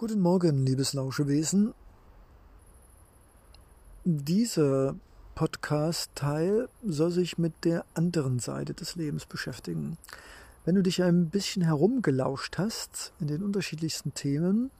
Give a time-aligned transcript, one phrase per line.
[0.00, 1.74] Guten Morgen, liebes Lauschewesen.
[4.04, 4.94] Dieser
[5.34, 9.98] Podcast-Teil soll sich mit der anderen Seite des Lebens beschäftigen.
[10.64, 14.70] Wenn du dich ein bisschen herumgelauscht hast in den unterschiedlichsten Themen,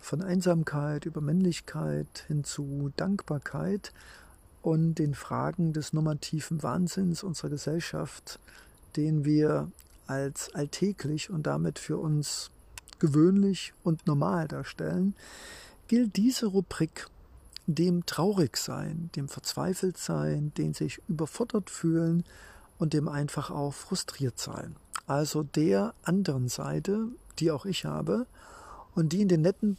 [0.00, 3.92] von Einsamkeit über Männlichkeit hin zu Dankbarkeit
[4.60, 8.40] und den Fragen des normativen Wahnsinns unserer Gesellschaft,
[8.96, 9.70] den wir
[10.08, 12.50] als alltäglich und damit für uns
[12.98, 15.14] gewöhnlich und normal darstellen,
[15.86, 17.08] gilt diese Rubrik
[17.66, 22.24] dem Traurigsein, dem Verzweifeltsein, dem sich überfordert fühlen
[22.78, 24.76] und dem einfach auch frustriert sein.
[25.06, 28.26] Also der anderen Seite, die auch ich habe
[28.94, 29.76] und die in den netten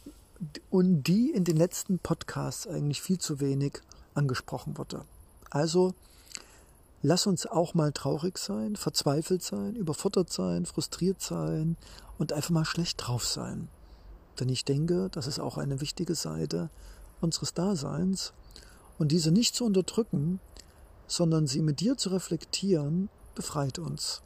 [0.70, 3.80] und die in den letzten Podcasts eigentlich viel zu wenig
[4.14, 5.04] angesprochen wurde.
[5.50, 5.94] Also
[7.02, 11.76] lass uns auch mal traurig sein, verzweifelt sein, überfordert sein, frustriert sein
[12.20, 13.68] und einfach mal schlecht drauf sein.
[14.38, 16.68] Denn ich denke, das ist auch eine wichtige Seite
[17.20, 18.34] unseres Daseins
[18.98, 20.38] und diese nicht zu unterdrücken,
[21.06, 24.22] sondern sie mit dir zu reflektieren, befreit uns.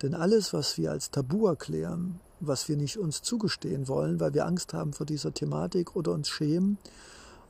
[0.00, 4.46] Denn alles, was wir als Tabu erklären, was wir nicht uns zugestehen wollen, weil wir
[4.46, 6.78] Angst haben vor dieser Thematik oder uns schämen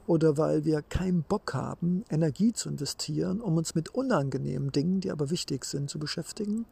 [0.06, 5.10] oder weil wir keinen Bock haben, Energie zu investieren, um uns mit unangenehmen Dingen, die
[5.10, 6.64] aber wichtig sind, zu beschäftigen.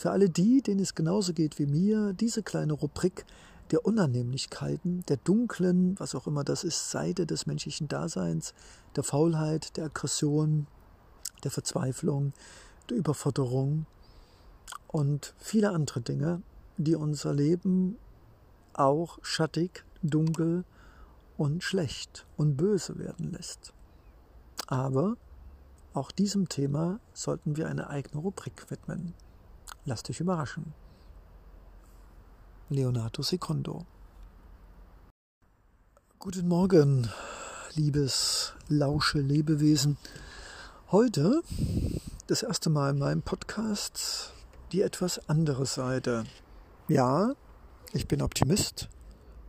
[0.00, 3.26] Für alle die, denen es genauso geht wie mir, diese kleine Rubrik
[3.70, 8.54] der Unannehmlichkeiten, der dunklen, was auch immer das ist, Seite des menschlichen Daseins,
[8.96, 10.66] der Faulheit, der Aggression,
[11.44, 12.32] der Verzweiflung,
[12.88, 13.84] der Überforderung
[14.88, 16.40] und viele andere Dinge,
[16.78, 17.98] die unser Leben
[18.72, 20.64] auch schattig, dunkel
[21.36, 23.74] und schlecht und böse werden lässt.
[24.66, 25.18] Aber
[25.92, 29.12] auch diesem Thema sollten wir eine eigene Rubrik widmen.
[29.86, 30.74] Lass dich überraschen.
[32.68, 33.86] Leonardo Secondo.
[36.18, 37.08] Guten Morgen,
[37.74, 39.96] liebes lausche Lebewesen.
[40.92, 41.40] Heute
[42.26, 44.34] das erste Mal in meinem Podcast
[44.72, 46.24] die etwas andere Seite.
[46.88, 47.32] Ja,
[47.94, 48.90] ich bin Optimist.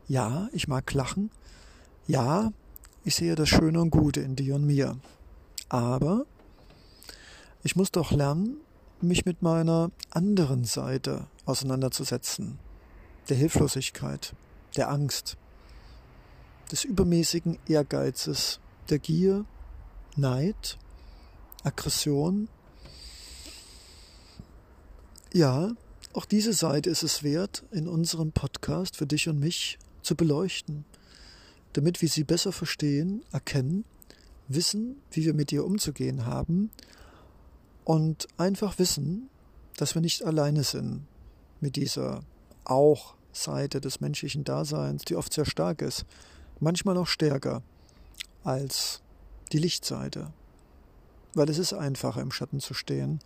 [0.08, 1.30] Ja, ich mag lachen.
[2.08, 2.53] Ja,
[3.03, 4.98] ich sehe das Schöne und Gute in dir und mir.
[5.68, 6.25] Aber
[7.63, 8.62] ich muss doch lernen,
[9.03, 12.59] mich mit meiner anderen Seite auseinanderzusetzen.
[13.29, 14.34] Der Hilflosigkeit,
[14.75, 15.38] der Angst,
[16.72, 19.45] des übermäßigen Ehrgeizes, der Gier,
[20.16, 20.78] Neid,
[21.63, 22.47] Aggression
[25.33, 25.73] ja,
[26.13, 30.83] auch diese Seite ist es wert, in unserem Podcast für dich und mich zu beleuchten,
[31.72, 33.85] damit wir sie besser verstehen, erkennen,
[34.50, 36.69] wissen, wie wir mit ihr umzugehen haben
[37.91, 39.29] und einfach wissen,
[39.75, 41.07] dass wir nicht alleine sind
[41.59, 42.22] mit dieser
[42.63, 46.06] auch Seite des menschlichen Daseins, die oft sehr stark ist,
[46.62, 47.62] manchmal auch stärker
[48.46, 49.01] als
[49.51, 50.31] die Lichtseite.
[51.34, 53.19] Weil es ist einfacher im Schatten zu stehen,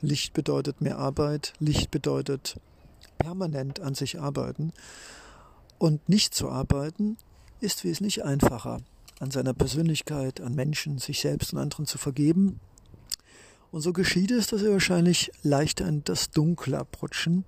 [0.00, 2.60] Licht bedeutet mehr Arbeit, Licht bedeutet
[3.18, 4.72] permanent an sich arbeiten.
[5.78, 7.16] Und nicht zu arbeiten
[7.58, 8.82] ist wesentlich einfacher,
[9.18, 12.60] an seiner Persönlichkeit, an Menschen, sich selbst und anderen zu vergeben.
[13.72, 17.46] Und so geschieht es, dass wir wahrscheinlich leichter in das Dunkle abrutschen,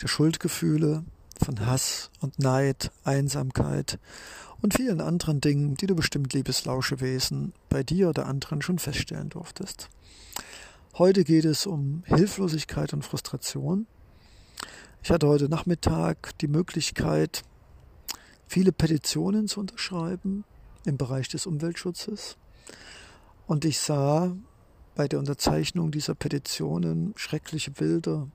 [0.00, 1.04] der Schuldgefühle,
[1.44, 3.98] von Hass und Neid, Einsamkeit
[4.62, 9.28] und vielen anderen Dingen, die du bestimmt, liebes Lauschewesen, bei dir oder anderen schon feststellen
[9.28, 9.90] durftest.
[10.96, 13.86] Heute geht es um Hilflosigkeit und Frustration.
[15.02, 17.42] Ich hatte heute Nachmittag die Möglichkeit,
[18.46, 20.44] viele Petitionen zu unterschreiben
[20.86, 22.38] im Bereich des Umweltschutzes.
[23.46, 24.34] Und ich sah
[25.00, 28.28] bei der Unterzeichnung dieser Petitionen schreckliche Bilder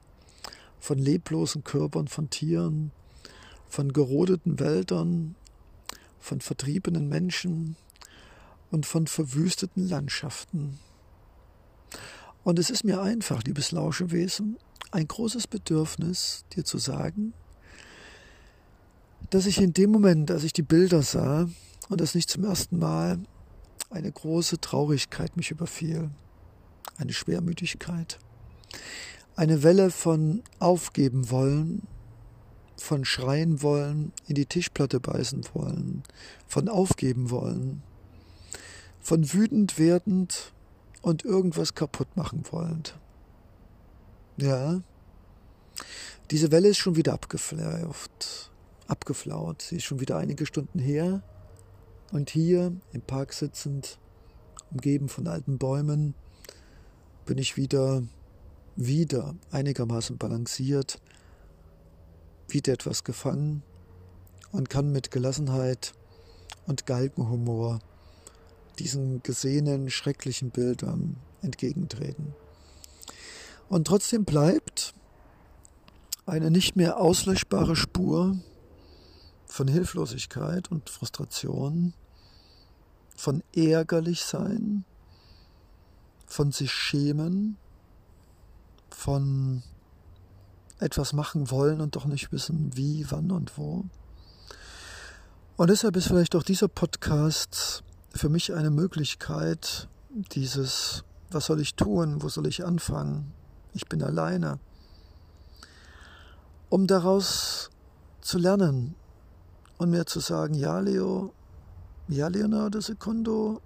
[0.80, 2.92] von leblosen Körpern von Tieren,
[3.70, 5.36] von gerodeten Wäldern,
[6.20, 7.76] von vertriebenen Menschen
[8.72, 10.80] und von verwüsteten Landschaften.
[12.44, 14.58] Und es ist mir einfach, liebes Lauschewesen,
[14.90, 17.36] ein großes Bedürfnis, dir zu sagen,
[19.30, 21.47] dass ich in dem Moment, als ich die Bilder sah,
[21.90, 23.20] und das nicht zum ersten Mal,
[23.91, 26.09] eine große Traurigkeit mich überfiel,
[26.97, 28.20] eine Schwermütigkeit,
[29.36, 31.88] eine Welle von aufgeben wollen,
[32.78, 36.03] von schreien wollen, in die Tischplatte beißen wollen,
[36.47, 37.84] von aufgeben wollen,
[39.00, 40.53] von wütend werdend
[41.02, 42.98] und irgendwas kaputt machen wollend.
[44.38, 44.82] Ja,
[46.32, 48.52] diese Welle ist schon wieder abgeflaut,
[48.88, 49.62] abgeflaut.
[49.62, 51.22] Sie ist schon wieder einige Stunden her.
[52.12, 54.00] Und hier im Park sitzend,
[54.72, 56.16] umgeben von alten Bäumen,
[57.26, 58.04] bin ich wieder,
[58.76, 61.00] wieder einigermaßen balanciert,
[62.48, 63.64] wieder etwas gefangen
[64.52, 65.94] und kann mit Gelassenheit
[66.68, 67.80] und Galgenhumor
[68.80, 72.34] diesen gesehenen schrecklichen Bildern entgegentreten.
[73.70, 74.94] Und trotzdem bleibt
[76.26, 78.38] eine nicht mehr auslöschbare Spur
[79.46, 81.94] von Hilflosigkeit und Frustration,
[83.16, 84.84] von ärgerlich sein,
[86.35, 87.55] von sich schämen,
[88.90, 89.64] von
[90.79, 93.85] etwas machen wollen und doch nicht wissen, wie, wann und wo.
[95.55, 101.76] Und deshalb ist vielleicht auch dieser Podcast für mich eine Möglichkeit, dieses, was soll ich
[101.76, 103.31] tun, wo soll ich anfangen,
[103.73, 104.59] ich bin alleine,
[106.67, 107.70] um daraus
[108.20, 108.96] zu lernen
[109.78, 111.34] und mir zu sagen, ja Leo,
[112.09, 113.61] ja Leonardo Secundo,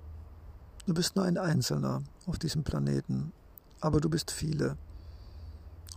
[0.85, 3.33] du bist nur ein Einzelner auf diesem Planeten,
[3.81, 4.77] aber du bist viele.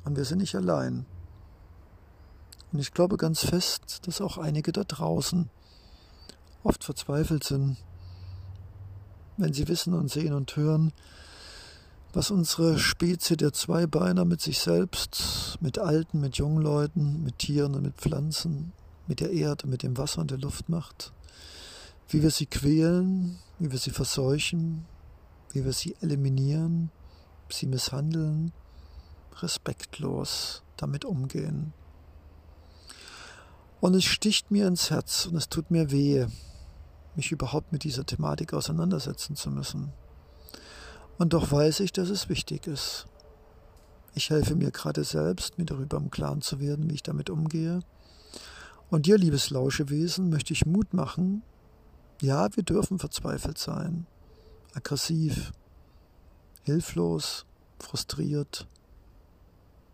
[0.05, 1.06] Und wir sind nicht allein.
[2.73, 5.50] Und ich glaube ganz fest, dass auch einige da draußen
[6.64, 7.76] oft verzweifelt sind,
[9.37, 10.93] wenn sie wissen und sehen und hören,
[12.14, 17.75] was unsere Spezie der Zweibeiner mit sich selbst, mit Alten, mit jungen Leuten, mit Tieren
[17.75, 18.73] und mit Pflanzen,
[19.06, 21.12] mit der Erde, mit dem Wasser und der Luft macht,
[22.08, 24.87] wie wir sie quälen, wie wir sie verseuchen,
[25.52, 26.90] wie wir sie eliminieren,
[27.49, 28.52] sie misshandeln,
[29.40, 31.72] respektlos damit umgehen.
[33.81, 36.26] Und es sticht mir ins Herz und es tut mir weh,
[37.16, 39.93] mich überhaupt mit dieser Thematik auseinandersetzen zu müssen.
[41.19, 43.06] Und doch weiß ich, dass es wichtig ist.
[44.14, 47.81] Ich helfe mir gerade selbst, mir darüber im Klaren zu werden, wie ich damit umgehe.
[48.90, 51.43] Und dir, liebes Lauschewesen, möchte ich Mut machen.
[52.20, 54.06] Ja, wir dürfen verzweifelt sein,
[54.74, 55.52] aggressiv,
[56.62, 57.44] hilflos,
[57.78, 58.66] frustriert,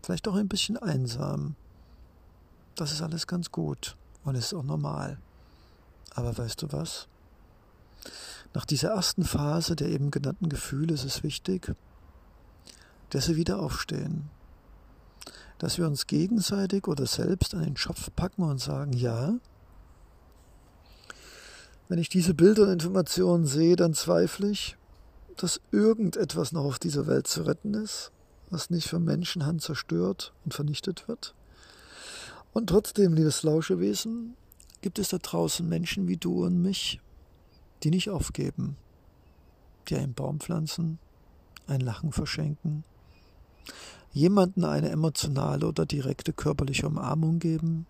[0.01, 1.55] vielleicht auch ein bisschen einsam.
[2.75, 5.19] Das ist alles ganz gut und ist auch normal.
[6.15, 7.07] Aber weißt du was?
[8.53, 11.75] Nach dieser ersten Phase der eben genannten Gefühle ist es wichtig,
[13.09, 14.29] dass wir wieder aufstehen.
[15.57, 19.33] Dass wir uns gegenseitig oder selbst an den Schopf packen und sagen, ja,
[21.89, 24.77] wenn ich diese Bilder und Informationen sehe, dann zweifle ich,
[25.35, 28.11] dass irgendetwas noch auf dieser Welt zu retten ist,
[28.51, 31.33] was nicht von Menschenhand zerstört und vernichtet wird.
[32.53, 34.35] Und trotzdem, liebes Lauschewesen,
[34.81, 37.01] gibt es da draußen Menschen wie du und mich,
[37.83, 38.77] die nicht aufgeben,
[39.87, 40.99] die einen Baum pflanzen,
[41.67, 42.83] ein Lachen verschenken,
[44.11, 47.87] jemanden eine emotionale oder direkte körperliche Umarmung geben,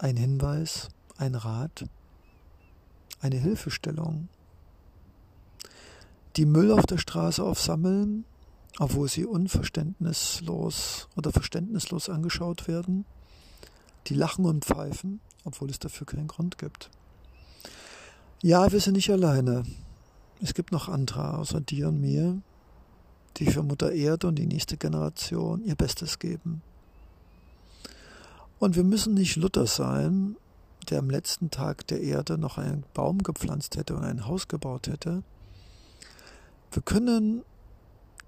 [0.00, 1.84] ein Hinweis, ein Rat,
[3.20, 4.28] eine Hilfestellung,
[6.36, 8.24] die Müll auf der Straße aufsammeln,
[8.78, 13.04] obwohl sie unverständnislos oder verständnislos angeschaut werden,
[14.06, 16.90] die lachen und pfeifen, obwohl es dafür keinen Grund gibt.
[18.40, 19.64] Ja, wir sind nicht alleine.
[20.40, 22.40] Es gibt noch andere außer dir und mir,
[23.38, 26.62] die für Mutter Erde und die nächste Generation ihr Bestes geben.
[28.60, 30.36] Und wir müssen nicht Luther sein,
[30.90, 34.88] der am letzten Tag der Erde noch einen Baum gepflanzt hätte und ein Haus gebaut
[34.88, 35.22] hätte.
[36.72, 37.44] Wir können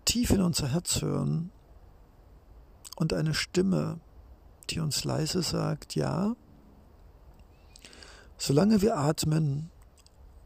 [0.04, 1.50] tief in unser Herz hören
[2.96, 4.00] und eine Stimme,
[4.70, 6.34] die uns leise sagt, ja,
[8.38, 9.70] solange wir atmen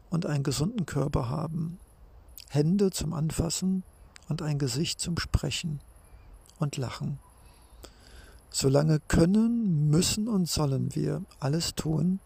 [0.09, 1.79] und einen gesunden Körper haben,
[2.49, 3.83] Hände zum Anfassen
[4.29, 5.81] und ein Gesicht zum Sprechen
[6.59, 7.19] und Lachen.
[8.57, 12.21] Solange können, müssen und sollen wir alles tun,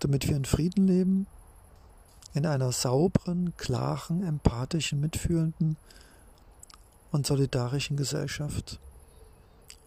[0.00, 1.28] damit wir in Frieden leben,
[2.34, 5.76] in einer sauberen, klaren, empathischen, mitfühlenden
[7.12, 8.80] und solidarischen Gesellschaft.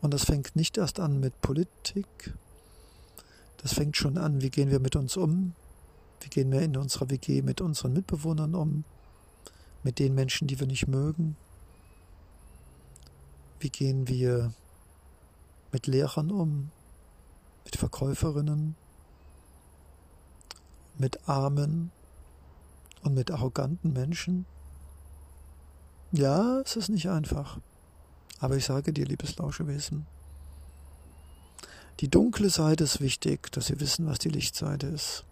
[0.02, 2.34] Und das fängt nicht erst an mit Politik,
[3.58, 5.54] das fängt schon an, wie gehen wir mit uns um,
[6.22, 8.86] wie gehen wir in unserer WG mit unseren Mitbewohnern um,
[9.84, 11.36] mit den Menschen, die wir nicht mögen,
[13.60, 14.54] wie gehen wir
[15.74, 16.72] mit Lehrern um,
[17.66, 18.76] mit Verkäuferinnen,
[20.98, 21.92] mit armen
[23.02, 24.46] und mit arroganten Menschen.
[26.12, 27.60] Ja, es ist nicht einfach.
[28.40, 30.06] Aber ich sage dir, liebes Lauschewesen,
[32.00, 35.26] die dunkle Seite ist wichtig, dass Sie wissen, was die Lichtseite ist.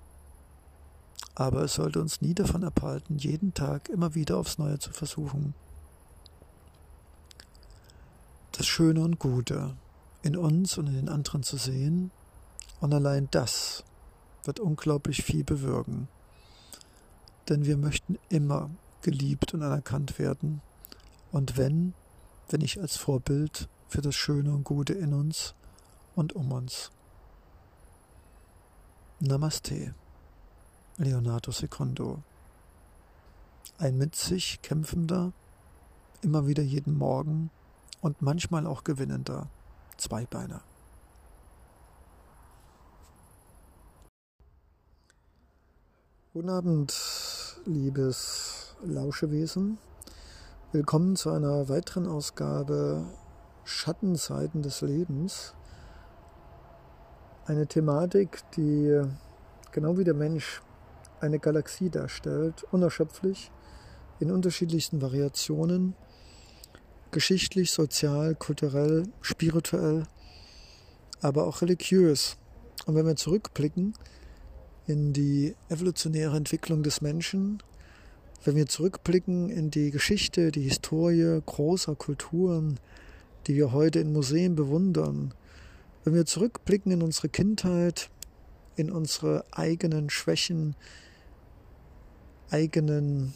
[1.36, 5.54] Aber es sollte uns nie davon abhalten, jeden Tag immer wieder aufs Neue zu versuchen,
[8.54, 9.76] das Schöne und Gute
[10.24, 12.12] in uns und in den anderen zu sehen.
[12.80, 13.84] Und allein das
[14.44, 16.08] wird unglaublich viel bewirken.
[17.50, 18.70] Denn wir möchten immer
[19.02, 20.62] geliebt und anerkannt werden.
[21.32, 21.94] Und wenn,
[22.50, 25.56] wenn ich als Vorbild für das Schöne und Gute in uns
[26.16, 26.92] und um uns.
[29.20, 29.94] Namaste,
[30.98, 32.24] Leonardo Secondo.
[33.78, 35.34] Ein mit sich kämpfender,
[36.22, 37.50] immer wieder jeden Morgen
[38.02, 39.50] und manchmal auch gewinnender
[40.02, 40.62] Zweibeiner.
[46.34, 49.78] Guten Abend, liebes Lauschewesen.
[50.72, 53.06] Willkommen zu einer weiteren Ausgabe
[53.64, 55.54] Schattenseiten des Lebens.
[57.46, 59.04] Eine Thematik, die
[59.72, 60.64] genau wie der Mensch
[61.20, 63.52] eine Galaxie darstellt, unerschöpflich,
[64.20, 65.96] in unterschiedlichsten Variationen,
[67.12, 70.04] geschichtlich, sozial, kulturell, spirituell,
[71.22, 72.38] aber auch religiös.
[72.86, 73.94] Und wenn wir zurückblicken
[74.88, 77.62] in die evolutionäre Entwicklung des Menschen,
[78.44, 82.80] wenn wir zurückblicken in die Geschichte, die Historie großer Kulturen,
[83.48, 85.34] die wir heute in Museen bewundern,
[86.04, 88.10] wenn wir zurückblicken in unsere Kindheit,
[88.76, 90.76] in unsere eigenen Schwächen,
[92.50, 93.34] eigenen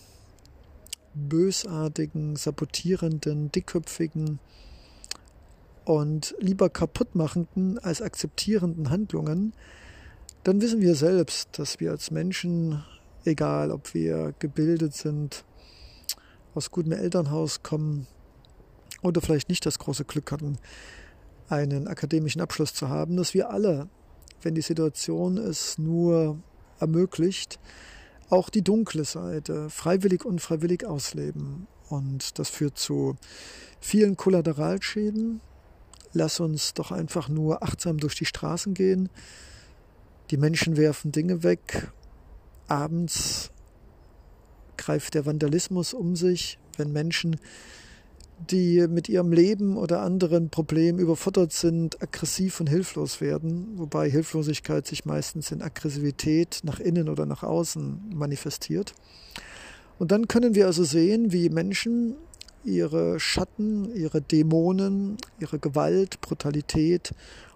[1.15, 4.39] bösartigen, sabotierenden, dickköpfigen
[5.86, 9.53] und lieber kaputtmachenden als akzeptierenden Handlungen,
[10.43, 12.84] dann wissen wir selbst, dass wir als Menschen,
[13.24, 15.43] egal ob wir gebildet sind,
[16.53, 18.07] aus gutem Elternhaus kommen
[19.01, 20.57] oder vielleicht nicht das große Glück hatten,
[21.50, 23.88] einen akademischen Abschluss zu haben, dass wir alle,
[24.41, 26.39] wenn die Situation es nur
[26.79, 27.60] ermöglicht,
[28.29, 31.67] auch die dunkle Seite freiwillig und unfreiwillig ausleben.
[31.89, 33.15] Und das führt zu
[33.79, 35.41] vielen Kollateralschäden.
[36.13, 39.10] Lass uns doch einfach nur achtsam durch die Straßen gehen.
[40.32, 41.91] Die Menschen werfen Dinge weg.
[42.67, 43.51] Abends
[44.77, 47.38] greift der Vandalismus um sich, wenn Menschen
[48.50, 54.86] die mit ihrem Leben oder anderen Problemen überfordert sind, aggressiv und hilflos werden, wobei Hilflosigkeit
[54.86, 58.94] sich meistens in Aggressivität nach innen oder nach außen manifestiert.
[59.98, 62.15] Und dann können wir also sehen, wie Menschen
[62.63, 67.13] ihre Schatten, ihre Dämonen, ihre Gewalt, Brutalität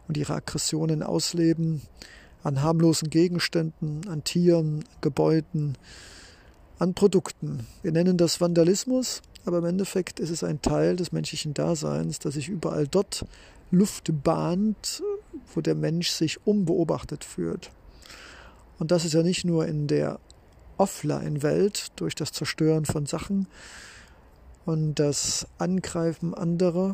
[0.07, 1.81] und ihre Aggressionen ausleben
[2.43, 5.77] an harmlosen Gegenständen, an Tieren, Gebäuden,
[6.77, 7.67] an Produkten.
[7.81, 12.35] Wir nennen das Vandalismus aber im Endeffekt ist es ein Teil des menschlichen Daseins, dass
[12.35, 13.25] sich überall dort
[13.71, 15.03] Luft bahnt,
[15.53, 17.71] wo der Mensch sich unbeobachtet fühlt.
[18.79, 20.19] Und das ist ja nicht nur in der
[20.77, 23.47] Offline-Welt durch das Zerstören von Sachen
[24.65, 26.93] und das Angreifen anderer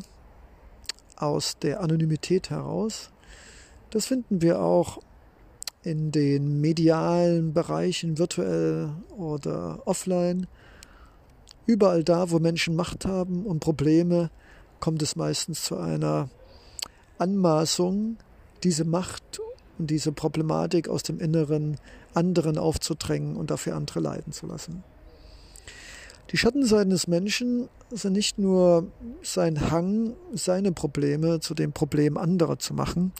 [1.16, 3.10] aus der Anonymität heraus.
[3.90, 5.00] Das finden wir auch
[5.82, 10.48] in den medialen Bereichen, virtuell oder offline.
[11.66, 14.30] Überall da, wo Menschen Macht haben und Probleme,
[14.80, 16.28] kommt es meistens zu einer
[17.18, 18.16] Anmaßung,
[18.62, 19.40] diese Macht
[19.78, 21.76] und diese Problematik aus dem Inneren
[22.14, 24.84] anderen aufzudrängen und dafür andere leiden zu lassen.
[26.30, 28.88] Die Schattenseiten des Menschen sind nicht nur
[29.22, 33.12] sein Hang, seine Probleme zu den Problemen anderer zu machen.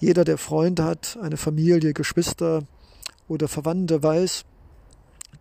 [0.00, 2.62] Jeder, der Freunde hat, eine Familie, Geschwister
[3.26, 4.44] oder Verwandte, weiß,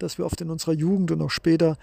[0.01, 1.77] dass wir oft in unserer Jugend und auch später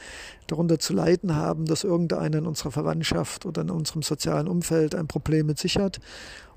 [0.46, 5.06] darunter zu leiden haben, dass irgendeiner in unserer Verwandtschaft oder in unserem sozialen Umfeld ein
[5.06, 5.98] Problem mit sich hat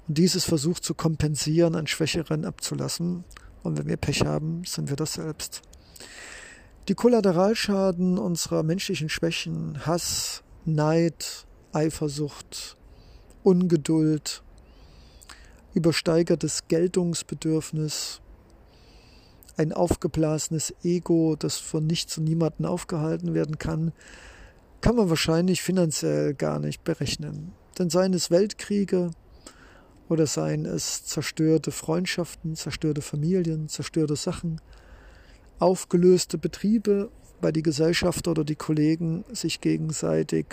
[0.07, 3.23] und dieses versucht zu kompensieren, an Schwächeren abzulassen.
[3.63, 5.61] Und wenn wir Pech haben, sind wir das selbst.
[6.87, 12.75] Die Kollateralschaden unserer menschlichen Schwächen, Hass, Neid, Eifersucht,
[13.43, 14.43] Ungeduld,
[15.73, 18.21] übersteigertes Geltungsbedürfnis,
[19.57, 23.91] ein aufgeblasenes Ego, das von nichts und niemanden aufgehalten werden kann,
[24.81, 27.53] kann man wahrscheinlich finanziell gar nicht berechnen.
[27.77, 29.11] Denn seien es Weltkriege
[30.09, 34.59] oder seien es zerstörte Freundschaften, zerstörte Familien, zerstörte Sachen,
[35.59, 40.47] aufgelöste Betriebe, weil die Gesellschaft oder die Kollegen sich gegenseitig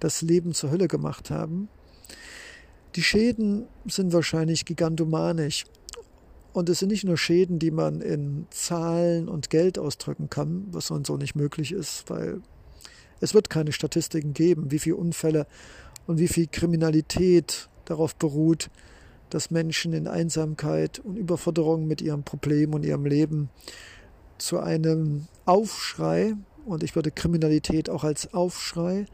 [0.00, 1.68] das Leben zur Hölle gemacht haben.
[2.94, 5.64] Die Schäden sind wahrscheinlich gigantomanisch
[6.52, 10.88] und es sind nicht nur Schäden, die man in Zahlen und Geld ausdrücken kann, was
[10.88, 12.40] so und so nicht möglich ist, weil
[13.20, 15.46] es wird keine Statistiken geben, wie viele Unfälle
[16.06, 18.70] und wie viel Kriminalität darauf beruht,
[19.30, 23.50] dass Menschen in Einsamkeit und Überforderung mit ihrem Problem und ihrem Leben
[24.38, 29.06] zu einem Aufschrei, und ich würde Kriminalität auch als Aufschrei,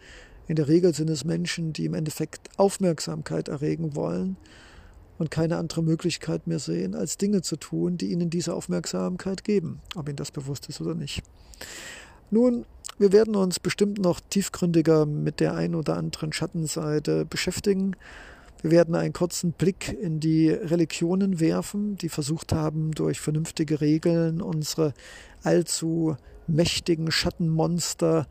[0.46, 4.36] in der Regel sind es Menschen, die im Endeffekt Aufmerksamkeit erregen wollen
[5.18, 9.80] und keine andere Möglichkeit mehr sehen, als Dinge zu tun, die ihnen diese Aufmerksamkeit geben,
[9.94, 11.22] ob ihnen das bewusst ist oder nicht.
[12.30, 12.66] Nun,
[12.98, 17.96] wir werden uns bestimmt noch tiefgründiger mit der ein oder anderen Schattenseite beschäftigen.
[18.62, 24.40] Wir werden einen kurzen Blick in die Religionen werfen, die versucht haben, durch vernünftige Regeln
[24.40, 24.94] unsere
[25.42, 26.16] allzu
[26.46, 28.26] mächtigen Schattenmonster,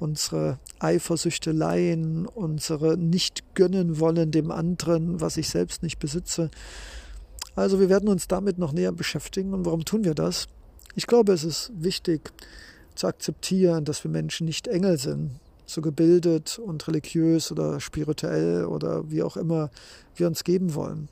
[0.00, 6.50] unsere Eifersüchteleien, unsere nicht gönnen wollen dem anderen, was ich selbst nicht besitze.
[7.56, 9.52] Also wir werden uns damit noch näher beschäftigen.
[9.52, 10.46] Und warum tun wir das?
[10.94, 12.32] Ich glaube, es ist wichtig
[12.94, 19.10] zu akzeptieren, dass wir Menschen nicht Engel sind, so gebildet und religiös oder spirituell oder
[19.10, 19.70] wie auch immer
[20.16, 21.08] wir uns geben wollen.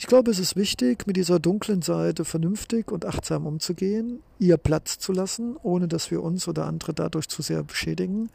[0.00, 5.00] Ich glaube, es ist wichtig, mit dieser dunklen Seite vernünftig und achtsam umzugehen, ihr Platz
[5.00, 8.30] zu lassen, ohne dass wir uns oder andere dadurch zu sehr beschädigen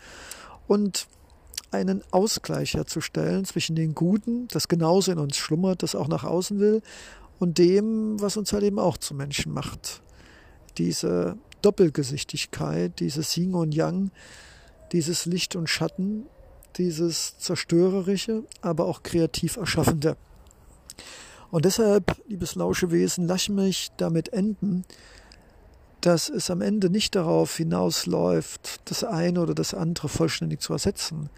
[0.68, 1.08] und
[1.72, 6.60] einen Ausgleich herzustellen zwischen den Guten, das genauso in uns schlummert, das auch nach außen
[6.60, 6.82] will,
[7.40, 10.02] und dem, was uns halt eben auch zu Menschen macht.
[10.78, 14.12] Diese Doppelgesichtigkeit, dieses Yin und Yang,
[14.92, 16.26] dieses Licht und Schatten,
[16.76, 20.18] dieses Zerstörerische, aber auch kreativ Erschaffende.
[21.54, 24.86] Und deshalb, liebes Lauschewesen, lass mich damit enden,
[26.02, 31.30] dass es am Ende nicht darauf hinausläuft, das eine oder das andere vollständig zu ersetzen,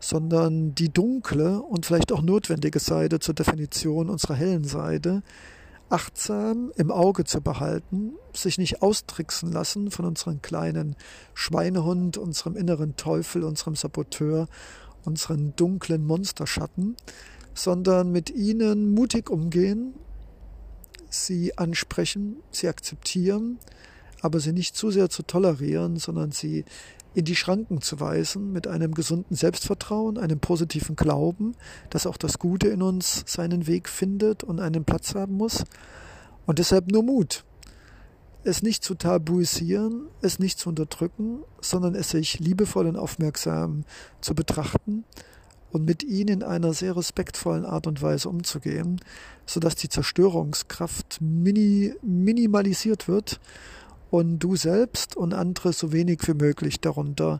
[0.00, 5.22] sondern die dunkle und vielleicht auch notwendige Seite zur Definition unserer hellen Seite
[5.88, 10.94] achtsam im Auge zu behalten, sich nicht austricksen lassen von unserem kleinen
[11.32, 14.46] Schweinehund, unserem inneren Teufel, unserem Saboteur,
[15.06, 16.96] unseren dunklen Monsterschatten,
[17.54, 19.94] sondern mit ihnen mutig umgehen,
[21.08, 23.58] sie ansprechen, sie akzeptieren,
[24.20, 26.64] aber sie nicht zu sehr zu tolerieren, sondern sie
[27.14, 31.54] in die Schranken zu weisen mit einem gesunden Selbstvertrauen, einem positiven Glauben,
[31.90, 35.64] dass auch das Gute in uns seinen Weg findet und einen Platz haben muss.
[36.46, 37.44] Und deshalb nur Mut.
[38.42, 43.84] Es nicht zu tabuisieren, es nicht zu unterdrücken, sondern es sich liebevoll und aufmerksam
[44.20, 45.04] zu betrachten
[45.74, 49.00] und mit ihnen in einer sehr respektvollen Art und Weise umzugehen,
[49.44, 53.40] sodass die Zerstörungskraft mini, minimalisiert wird
[54.08, 57.38] und du selbst und andere so wenig wie möglich darunter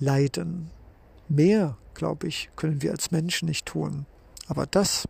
[0.00, 0.70] leiden.
[1.28, 4.06] Mehr, glaube ich, können wir als Menschen nicht tun.
[4.48, 5.06] Aber das,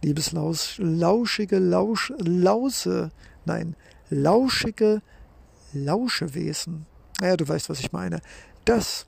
[0.00, 3.10] liebes Laus, lauschige Lausch, Lause,
[3.46, 3.74] nein,
[4.10, 5.02] lauschige
[5.72, 6.86] Lauschewesen,
[7.20, 8.20] naja, du weißt, was ich meine,
[8.64, 9.06] das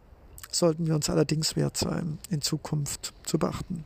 [0.50, 3.84] sollten wir uns allerdings wert sein, in Zukunft zu beachten.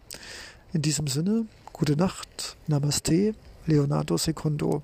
[0.72, 3.34] In diesem Sinne, gute Nacht, Namaste,
[3.66, 4.82] Leonardo Secundo.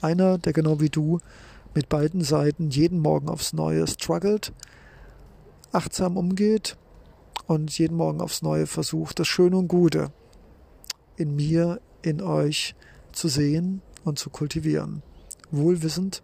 [0.00, 1.20] Einer, der genau wie du
[1.74, 4.52] mit beiden Seiten jeden Morgen aufs Neue struggelt,
[5.72, 6.76] achtsam umgeht
[7.46, 10.10] und jeden Morgen aufs Neue versucht, das Schöne und Gute
[11.16, 12.74] in mir, in euch
[13.12, 15.02] zu sehen und zu kultivieren.
[15.50, 16.22] Wohlwissend,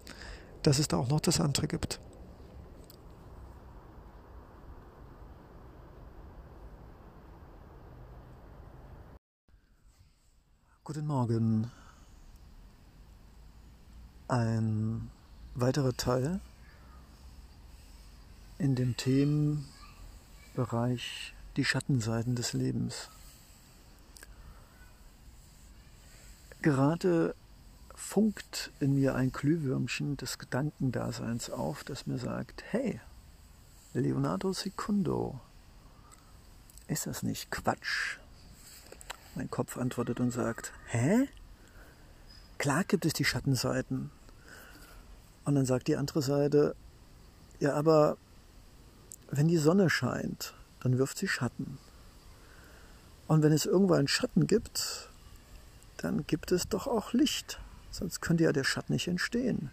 [0.63, 2.01] dass es da auch noch das andere gibt.
[10.87, 11.73] Guten Morgen.
[14.29, 15.11] Ein
[15.57, 16.39] weiterer Teil
[18.59, 23.11] in dem Themenbereich die Schattenseiten des Lebens.
[26.63, 27.35] Gerade
[27.97, 33.01] funkt in mir ein Glühwürmchen des Gedankendaseins auf, das mir sagt, hey,
[33.93, 35.41] Leonardo Secundo,
[36.87, 38.19] ist das nicht Quatsch?
[39.37, 41.29] Mein Kopf antwortet und sagt, hä?
[42.57, 44.11] Klar gibt es die Schattenseiten.
[45.45, 46.75] Und dann sagt die andere Seite,
[47.61, 48.17] ja, aber
[49.31, 51.79] wenn die Sonne scheint, dann wirft sie Schatten.
[53.29, 55.11] Und wenn es irgendwo einen Schatten gibt,
[55.99, 57.61] dann gibt es doch auch Licht.
[57.91, 59.71] Sonst könnte ja der Schatten nicht entstehen.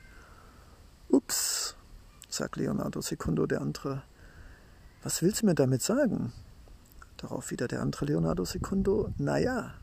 [1.07, 1.75] Ups,
[2.27, 4.03] sagt Leonardo Secundo der andere.
[5.03, 6.33] Was willst du mir damit sagen?
[7.23, 9.13] Darauf wieder der andere Leonardo Secundo.
[9.17, 9.73] Naja,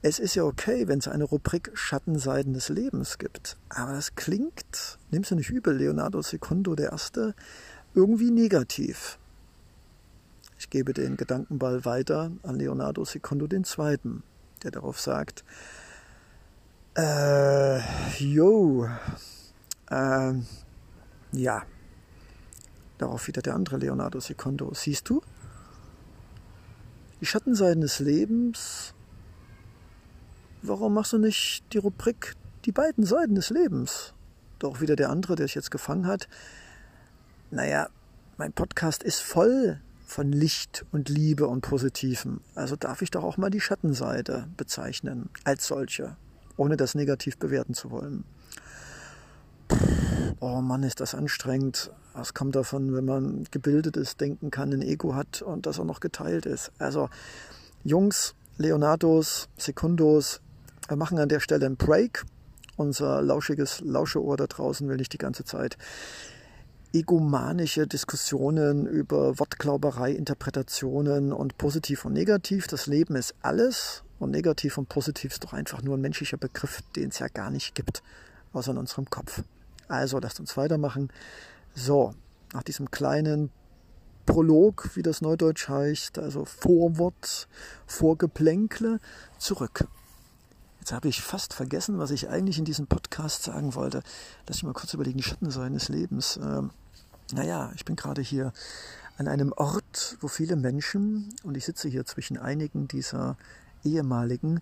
[0.00, 3.58] es ist ja okay, wenn es eine Rubrik Schattenseiten des Lebens gibt.
[3.68, 7.34] Aber es klingt, nimmst du nicht übel, Leonardo Secundo der Erste,
[7.94, 9.18] irgendwie negativ.
[10.58, 14.22] Ich gebe den Gedankenball weiter an Leonardo Secundo den Zweiten,
[14.62, 15.44] der darauf sagt,
[16.96, 17.80] äh,
[18.24, 18.88] yo,
[19.90, 20.32] äh,
[21.32, 21.62] ja.
[22.96, 24.72] Darauf wieder der andere Leonardo Secundo.
[24.72, 25.20] Siehst du?
[27.20, 28.94] Die Schattenseiten des Lebens
[30.62, 34.12] warum machst du nicht die Rubrik die beiden Seiten des Lebens?
[34.58, 36.28] Doch wieder der andere, der sich jetzt gefangen hat.
[37.50, 37.88] Naja,
[38.36, 42.40] mein Podcast ist voll von Licht und Liebe und Positivem.
[42.54, 46.16] Also darf ich doch auch mal die Schattenseite bezeichnen, als solche,
[46.56, 48.24] ohne das negativ bewerten zu wollen.
[50.40, 51.90] Oh Mann, ist das anstrengend.
[52.12, 55.84] Was kommt davon, wenn man gebildet ist, denken kann, ein Ego hat und das auch
[55.84, 56.70] noch geteilt ist?
[56.78, 57.08] Also,
[57.82, 60.40] Jungs, Leonardos, Secundos,
[60.86, 62.24] wir machen an der Stelle einen Break.
[62.76, 65.76] Unser lauschiges Lauscheohr da draußen will nicht die ganze Zeit
[66.92, 72.68] egomanische Diskussionen über Wortglauberei, Interpretationen und positiv und negativ.
[72.68, 76.80] Das Leben ist alles und negativ und positiv ist doch einfach nur ein menschlicher Begriff,
[76.94, 78.04] den es ja gar nicht gibt,
[78.52, 79.42] außer in unserem Kopf.
[79.88, 81.10] Also lasst uns weitermachen.
[81.74, 82.14] So,
[82.52, 83.50] nach diesem kleinen
[84.26, 87.48] Prolog, wie das Neudeutsch heißt, also Vorwort,
[87.86, 89.00] Vorgeplänkle,
[89.38, 89.86] zurück.
[90.80, 94.02] Jetzt habe ich fast vergessen, was ich eigentlich in diesem Podcast sagen wollte.
[94.46, 96.38] Lass mich mal kurz überlegen, die Schattenseiten des Lebens.
[96.42, 96.70] Ähm,
[97.32, 98.52] naja, ich bin gerade hier
[99.16, 103.36] an einem Ort, wo viele Menschen, und ich sitze hier zwischen einigen dieser
[103.84, 104.60] ehemaligen,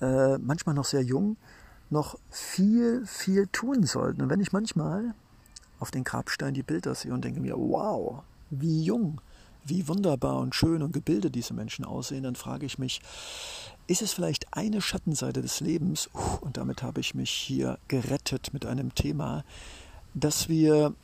[0.00, 1.36] äh, manchmal noch sehr jung,
[1.90, 4.22] noch viel, viel tun sollten.
[4.22, 5.14] Und wenn ich manchmal
[5.78, 9.20] auf den Grabstein die Bilder sehe und denke mir, wow, wie jung,
[9.64, 13.00] wie wunderbar und schön und gebildet diese Menschen aussehen, dann frage ich mich,
[13.86, 16.08] ist es vielleicht eine Schattenseite des Lebens,
[16.40, 19.44] und damit habe ich mich hier gerettet mit einem Thema,
[20.14, 20.94] dass wir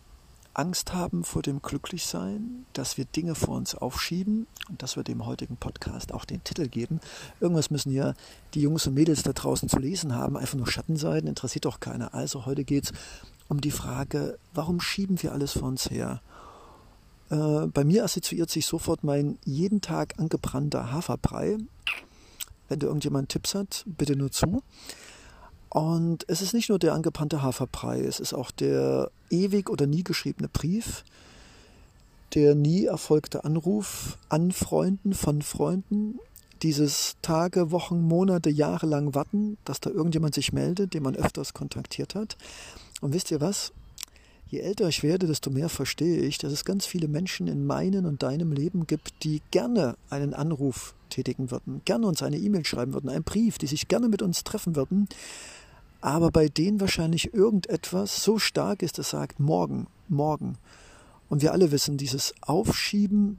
[0.59, 5.27] Angst haben vor dem Glücklichsein, dass wir Dinge vor uns aufschieben und dass wir dem
[5.27, 7.01] heutigen Podcast auch den Titel geben.
[7.41, 8.15] Irgendwas müssen ja
[8.55, 10.37] die Jungs und Mädels da draußen zu lesen haben.
[10.37, 12.15] Einfach nur Schattenseiten interessiert doch keiner.
[12.15, 12.93] Also heute geht es
[13.49, 16.23] um die Frage, warum schieben wir alles vor uns her?
[17.29, 21.59] Äh, bei mir assoziiert sich sofort mein jeden Tag angebrannter Haferbrei.
[22.69, 24.63] Wenn da irgendjemand Tipps hat, bitte nur zu.
[25.77, 30.03] Und es ist nicht nur der angebrannte Haferbrei, es ist auch der ewig oder nie
[30.03, 31.05] geschriebene Brief,
[32.33, 36.19] der nie erfolgte Anruf an Freunden, von Freunden,
[36.63, 41.53] dieses Tage, Wochen, Monate, Jahre lang warten, dass da irgendjemand sich meldet, den man öfters
[41.53, 42.39] kontaktiert hat.
[43.03, 43.75] Und wisst ihr was?
[44.49, 48.07] Je älter ich werde, desto mehr verstehe ich, dass es ganz viele Menschen in meinem
[48.07, 52.95] und deinem Leben gibt, die gerne einen Anruf tätigen würden, gerne uns eine E-Mail schreiben
[52.95, 55.07] würden, einen Brief, die sich gerne mit uns treffen würden,
[56.01, 60.59] aber bei denen wahrscheinlich irgendetwas so stark ist, das sagt morgen, morgen.
[61.29, 63.39] Und wir alle wissen, dieses Aufschieben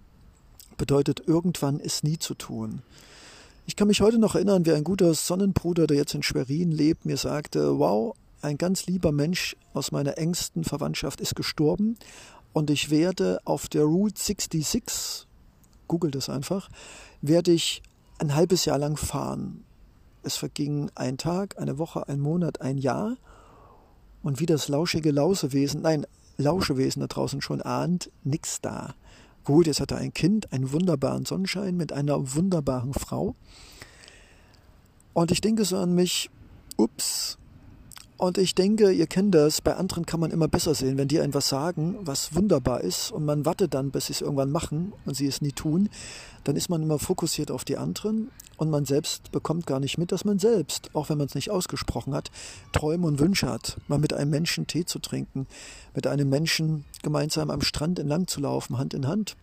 [0.78, 2.82] bedeutet irgendwann es nie zu tun.
[3.66, 7.06] Ich kann mich heute noch erinnern, wie ein guter Sonnenbruder, der jetzt in Schwerin lebt,
[7.06, 11.98] mir sagte, wow, ein ganz lieber Mensch aus meiner engsten Verwandtschaft ist gestorben
[12.54, 15.28] und ich werde auf der Route 66,
[15.88, 16.70] google das einfach,
[17.22, 17.82] werde ich
[18.20, 19.64] ein halbes Jahr lang fahren.
[20.28, 23.16] Es verging ein Tag, eine Woche, ein Monat, ein Jahr
[24.24, 28.94] und wie das lauschige Lausewesen, nein, Lauschewesen da draußen schon ahnt, nix da.
[29.46, 33.36] Gut, jetzt hat er ein Kind, einen wunderbaren Sonnenschein mit einer wunderbaren Frau.
[35.14, 36.30] Und ich denke so an mich,
[36.76, 37.38] ups,
[38.18, 41.20] und ich denke, ihr kennt das, bei anderen kann man immer besser sehen, wenn die
[41.20, 44.94] ein was sagen, was wunderbar ist und man wartet dann, bis sie es irgendwann machen
[45.06, 45.90] und sie es nie tun,
[46.44, 50.12] dann ist man immer fokussiert auf die anderen und man selbst bekommt gar nicht mit,
[50.12, 52.32] dass man selbst, auch wenn man es nicht ausgesprochen hat,
[52.74, 55.46] Träume und Wünsche hat, mal mit einem Menschen Tee zu trinken,
[55.94, 59.36] mit einem Menschen gemeinsam am Strand entlang zu laufen, Hand in Hand,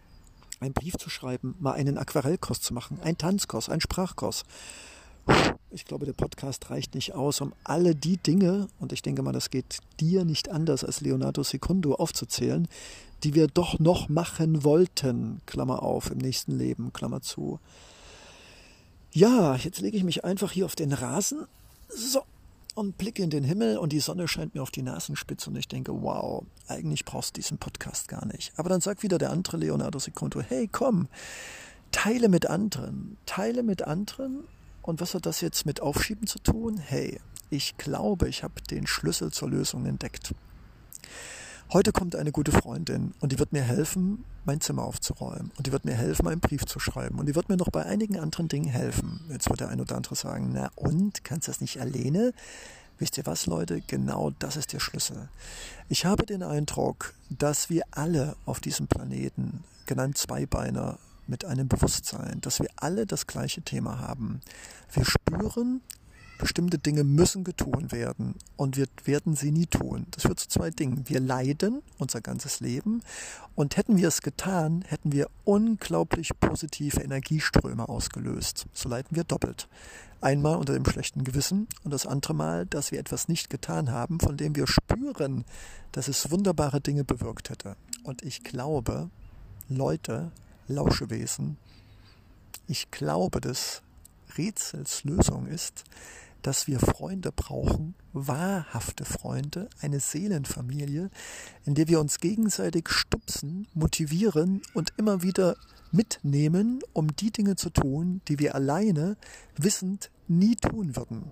[0.58, 4.44] einen Brief zu schreiben, mal einen Aquarellkurs zu machen, einen Tanzkurs, einen Sprachkurs
[5.70, 9.32] ich glaube, der Podcast reicht nicht aus, um alle die Dinge, und ich denke mal,
[9.32, 12.68] das geht dir nicht anders als Leonardo Secundo aufzuzählen,
[13.22, 17.58] die wir doch noch machen wollten, Klammer auf, im nächsten Leben, Klammer zu.
[19.12, 21.46] Ja, jetzt lege ich mich einfach hier auf den Rasen,
[21.88, 22.22] so,
[22.74, 25.68] und blicke in den Himmel und die Sonne scheint mir auf die Nasenspitze und ich
[25.68, 28.52] denke, wow, eigentlich brauchst du diesen Podcast gar nicht.
[28.56, 31.08] Aber dann sagt wieder der andere Leonardo Secundo, hey, komm,
[31.92, 34.44] teile mit anderen, teile mit anderen
[34.84, 36.78] und was hat das jetzt mit Aufschieben zu tun?
[36.78, 37.20] Hey,
[37.50, 40.34] ich glaube, ich habe den Schlüssel zur Lösung entdeckt.
[41.72, 45.50] Heute kommt eine gute Freundin und die wird mir helfen, mein Zimmer aufzuräumen.
[45.56, 47.18] Und die wird mir helfen, einen Brief zu schreiben.
[47.18, 49.20] Und die wird mir noch bei einigen anderen Dingen helfen.
[49.30, 52.32] Jetzt wird der eine oder andere sagen, na und, kannst du das nicht alleine?
[52.98, 53.80] Wisst ihr was, Leute?
[53.80, 55.28] Genau das ist der Schlüssel.
[55.88, 62.40] Ich habe den Eindruck, dass wir alle auf diesem Planeten, genannt Zweibeiner, mit einem Bewusstsein,
[62.40, 64.40] dass wir alle das gleiche Thema haben.
[64.92, 65.80] Wir spüren,
[66.38, 70.06] bestimmte Dinge müssen getun werden und wir werden sie nie tun.
[70.10, 71.08] Das führt zu zwei Dingen.
[71.08, 73.02] Wir leiden unser ganzes Leben
[73.54, 78.66] und hätten wir es getan, hätten wir unglaublich positive Energieströme ausgelöst.
[78.72, 79.68] So leiden wir doppelt.
[80.20, 84.20] Einmal unter dem schlechten Gewissen und das andere Mal, dass wir etwas nicht getan haben,
[84.20, 85.44] von dem wir spüren,
[85.92, 87.76] dass es wunderbare Dinge bewirkt hätte.
[88.04, 89.10] Und ich glaube,
[89.68, 90.32] Leute
[90.68, 91.56] Lauschewesen.
[92.66, 93.82] Ich glaube, dass
[94.36, 95.84] Rätsels Lösung ist,
[96.42, 101.10] dass wir Freunde brauchen, wahrhafte Freunde, eine Seelenfamilie,
[101.64, 105.56] in der wir uns gegenseitig stupsen, motivieren und immer wieder
[105.90, 109.16] mitnehmen, um die Dinge zu tun, die wir alleine
[109.56, 111.30] wissend nie tun würden.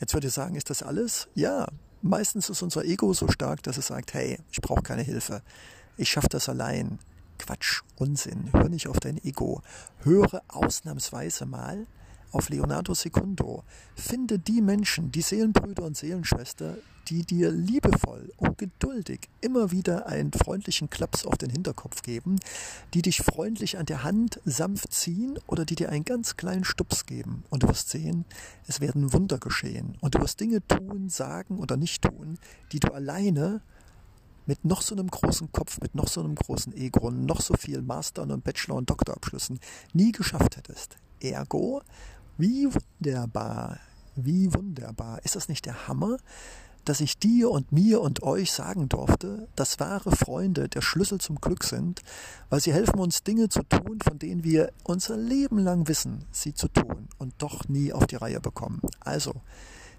[0.00, 1.28] Jetzt würde ich sagen, ist das alles?
[1.34, 1.68] Ja,
[2.02, 5.42] meistens ist unser Ego so stark, dass es sagt, hey, ich brauche keine Hilfe.
[5.96, 6.98] Ich schaffe das allein.
[7.36, 8.50] Quatsch, Unsinn.
[8.52, 9.62] Hör nicht auf dein Ego.
[10.02, 11.86] Höre ausnahmsweise mal
[12.32, 13.64] auf Leonardo Secundo.
[13.94, 16.76] Finde die Menschen, die Seelenbrüder und Seelenschwester,
[17.08, 22.40] die dir liebevoll und geduldig immer wieder einen freundlichen Klaps auf den Hinterkopf geben,
[22.94, 27.06] die dich freundlich an der Hand sanft ziehen oder die dir einen ganz kleinen Stups
[27.06, 27.44] geben.
[27.48, 28.24] Und du wirst sehen,
[28.66, 29.96] es werden Wunder geschehen.
[30.00, 32.38] Und du wirst Dinge tun, sagen oder nicht tun,
[32.72, 33.60] die du alleine
[34.46, 37.82] mit noch so einem großen Kopf, mit noch so einem großen Ego noch so viel
[37.82, 39.58] Master- und Bachelor- und Doktorabschlüssen
[39.92, 40.96] nie geschafft hättest.
[41.20, 41.82] Ergo,
[42.38, 43.78] wie wunderbar,
[44.14, 45.24] wie wunderbar.
[45.24, 46.18] Ist das nicht der Hammer,
[46.86, 51.40] dass ich dir und mir und euch sagen durfte, dass wahre Freunde der Schlüssel zum
[51.40, 52.02] Glück sind,
[52.48, 56.54] weil sie helfen uns Dinge zu tun, von denen wir unser Leben lang wissen, sie
[56.54, 58.80] zu tun und doch nie auf die Reihe bekommen.
[59.00, 59.34] Also,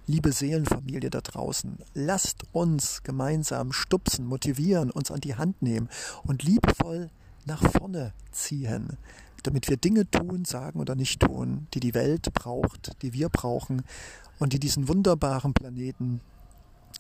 [0.08, 5.89] liebe Seelenfamilie da draußen, lasst uns gemeinsam stupsen, motivieren, uns an die Hand nehmen
[6.24, 7.10] und liebevoll
[7.46, 8.98] nach vorne ziehen,
[9.43, 13.84] damit wir Dinge tun, sagen oder nicht tun, die die Welt braucht, die wir brauchen
[14.39, 16.22] und die diesen wunderbaren Planeten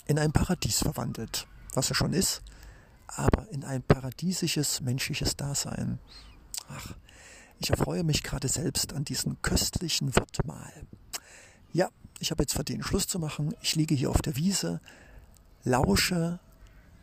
[0.05, 2.41] in ein Paradies verwandelt, was er schon ist,
[3.07, 5.99] aber in ein paradiesisches menschliches Dasein.
[6.69, 6.93] Ach,
[7.59, 10.73] ich erfreue mich gerade selbst an diesem köstlichen Wortmahl.
[11.71, 13.53] Ja, ich habe jetzt verdient, Schluss zu machen.
[13.61, 14.81] Ich liege hier auf der Wiese,
[15.63, 16.39] lausche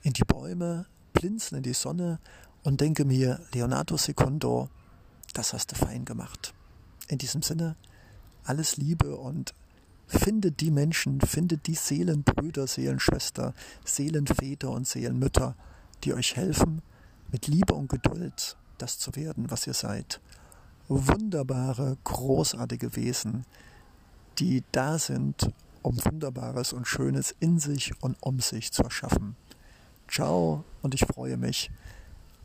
[0.03, 2.19] in die Bäume, blinzeln in die Sonne
[2.63, 4.69] und denke mir, Leonardo Secundo,
[5.33, 6.55] das hast du fein gemacht.
[7.09, 7.77] In diesem Sinne,
[8.45, 9.55] alles Liebe und
[10.07, 15.57] Findet die Menschen, findet die Seelenbrüder, Seelenschwester, Seelenväter und Seelenmütter,
[16.05, 16.83] die euch helfen,
[17.33, 20.21] mit Liebe und Geduld das zu werden, was ihr seid.
[20.89, 23.47] Wunderbare, großartige Wesen,
[24.39, 25.51] die da sind,
[25.83, 29.37] um Wunderbares und Schönes in sich und um sich zu erschaffen.
[30.09, 31.71] Ciao und ich freue mich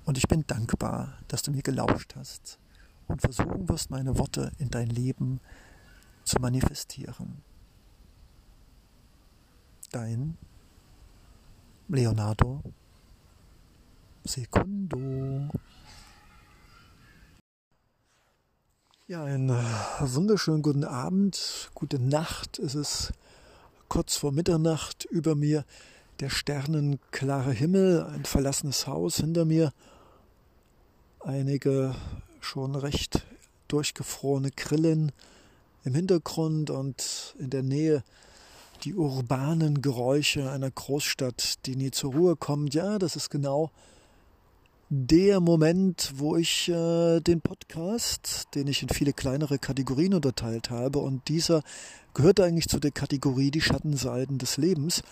[0.05, 2.57] und ich bin dankbar, dass du mir gelauscht hast
[3.07, 5.39] und versuchen wirst, meine Worte in dein Leben
[6.23, 7.43] zu manifestieren
[9.91, 10.37] dein
[11.87, 12.61] Leonardo
[14.23, 15.49] Secundo.
[19.09, 19.63] Ja, einen äh,
[20.01, 22.59] wunderschönen guten Abend, gute Nacht.
[22.59, 23.11] Es ist
[23.87, 25.65] kurz vor Mitternacht über mir
[26.19, 29.73] der sternenklare Himmel, ein verlassenes Haus hinter mir,
[31.21, 31.95] einige
[32.39, 33.25] schon recht
[33.67, 35.11] durchgefrorene Grillen
[35.83, 38.03] im Hintergrund und in der Nähe
[38.83, 42.75] die urbanen Geräusche einer Großstadt, die nie zur Ruhe kommt.
[42.75, 43.71] Ja, das ist genau
[44.89, 50.97] der Moment, wo ich äh, den Podcast, den ich in viele kleinere Kategorien unterteilt habe,
[50.97, 51.61] und dieser
[52.15, 55.03] gehört eigentlich zu der Kategorie die Schattenseiten des Lebens,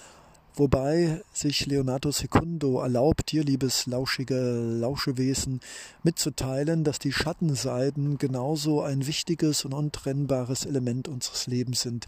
[0.56, 4.36] wobei sich Leonardo Secundo erlaubt, dir, liebes lauschige
[4.80, 5.60] Lauschewesen,
[6.02, 12.08] mitzuteilen, dass die Schattenseiten genauso ein wichtiges und untrennbares Element unseres Lebens sind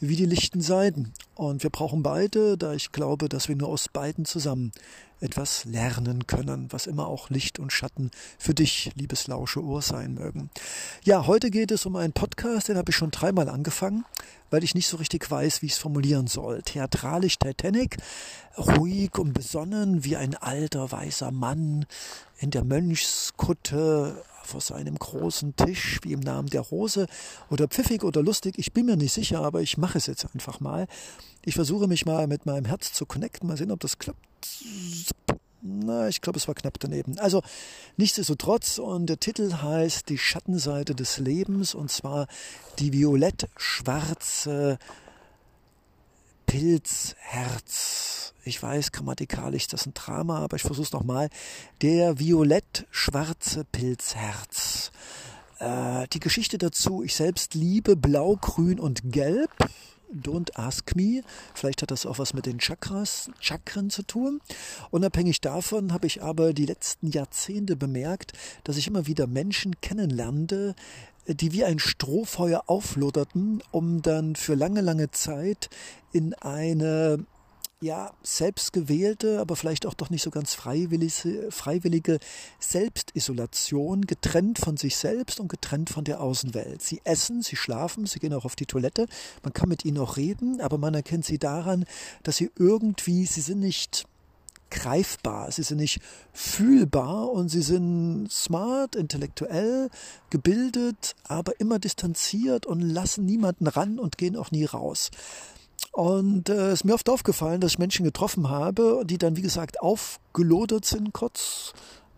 [0.00, 1.12] wie die lichten Seiten.
[1.34, 4.70] Und wir brauchen beide, da ich glaube, dass wir nur aus beiden zusammen
[5.20, 10.14] etwas lernen können, was immer auch Licht und Schatten für dich, liebes lausche Ohr, sein
[10.14, 10.50] mögen.
[11.04, 14.04] Ja, heute geht es um einen Podcast, den habe ich schon dreimal angefangen,
[14.50, 16.62] weil ich nicht so richtig weiß, wie ich es formulieren soll.
[16.62, 17.96] Theatralisch Titanic,
[18.56, 21.86] ruhig und besonnen wie ein alter weißer Mann
[22.38, 27.06] in der Mönchskutte vor seinem großen Tisch, wie im Namen der Rose,
[27.50, 30.60] oder pfiffig oder lustig, ich bin mir nicht sicher, aber ich mache es jetzt einfach
[30.60, 30.86] mal.
[31.44, 34.27] Ich versuche mich mal mit meinem Herz zu connecten, mal sehen, ob das klappt.
[35.60, 37.18] Na, ich glaube, es war knapp daneben.
[37.18, 37.42] Also,
[37.96, 42.28] nichtsdestotrotz, und der Titel heißt Die Schattenseite des Lebens, und zwar
[42.78, 44.78] die violett-schwarze
[46.46, 48.34] Pilzherz.
[48.44, 51.28] Ich weiß, grammatikalisch ist das ein Drama, aber ich versuche es nochmal.
[51.82, 54.90] Der violett-schwarze Pilzherz.
[55.58, 59.50] Äh, die Geschichte dazu, ich selbst liebe Blau, Grün und Gelb.
[60.12, 61.22] Don't ask me.
[61.54, 64.40] Vielleicht hat das auch was mit den Chakras, Chakren zu tun.
[64.90, 68.32] Unabhängig davon habe ich aber die letzten Jahrzehnte bemerkt,
[68.64, 70.74] dass ich immer wieder Menschen kennenlernte,
[71.26, 75.68] die wie ein Strohfeuer aufloderten, um dann für lange, lange Zeit
[76.12, 77.26] in eine
[77.80, 82.18] ja, selbstgewählte, aber vielleicht auch doch nicht so ganz freiwillige, freiwillige
[82.58, 86.82] Selbstisolation, getrennt von sich selbst und getrennt von der Außenwelt.
[86.82, 89.06] Sie essen, sie schlafen, sie gehen auch auf die Toilette,
[89.44, 91.84] man kann mit ihnen auch reden, aber man erkennt sie daran,
[92.24, 94.06] dass sie irgendwie, sie sind nicht
[94.70, 96.00] greifbar, sie sind nicht
[96.32, 99.88] fühlbar und sie sind smart, intellektuell,
[100.30, 105.10] gebildet, aber immer distanziert und lassen niemanden ran und gehen auch nie raus.
[105.98, 109.42] Und es äh, ist mir oft aufgefallen, dass ich Menschen getroffen habe, die dann, wie
[109.42, 111.72] gesagt, aufgelodert sind kurz.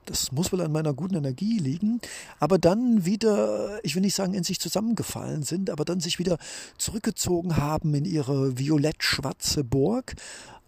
[0.05, 1.99] Das muss wohl an meiner guten Energie liegen,
[2.41, 6.37] aber dann wieder, ich will nicht sagen, in sich zusammengefallen sind, aber dann sich wieder
[6.77, 10.15] zurückgezogen haben in ihre violett-schwarze Burg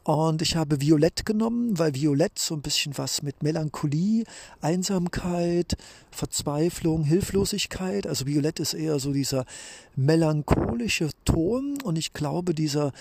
[0.05, 4.25] und ich habe Violett genommen, weil Violett so ein bisschen was mit Melancholie,
[4.61, 5.77] Einsamkeit,
[6.11, 8.07] Verzweiflung, Hilflosigkeit.
[8.07, 9.45] Also Violett ist eher so dieser
[9.95, 11.79] melancholische Ton.
[11.83, 12.93] Und ich glaube, dieser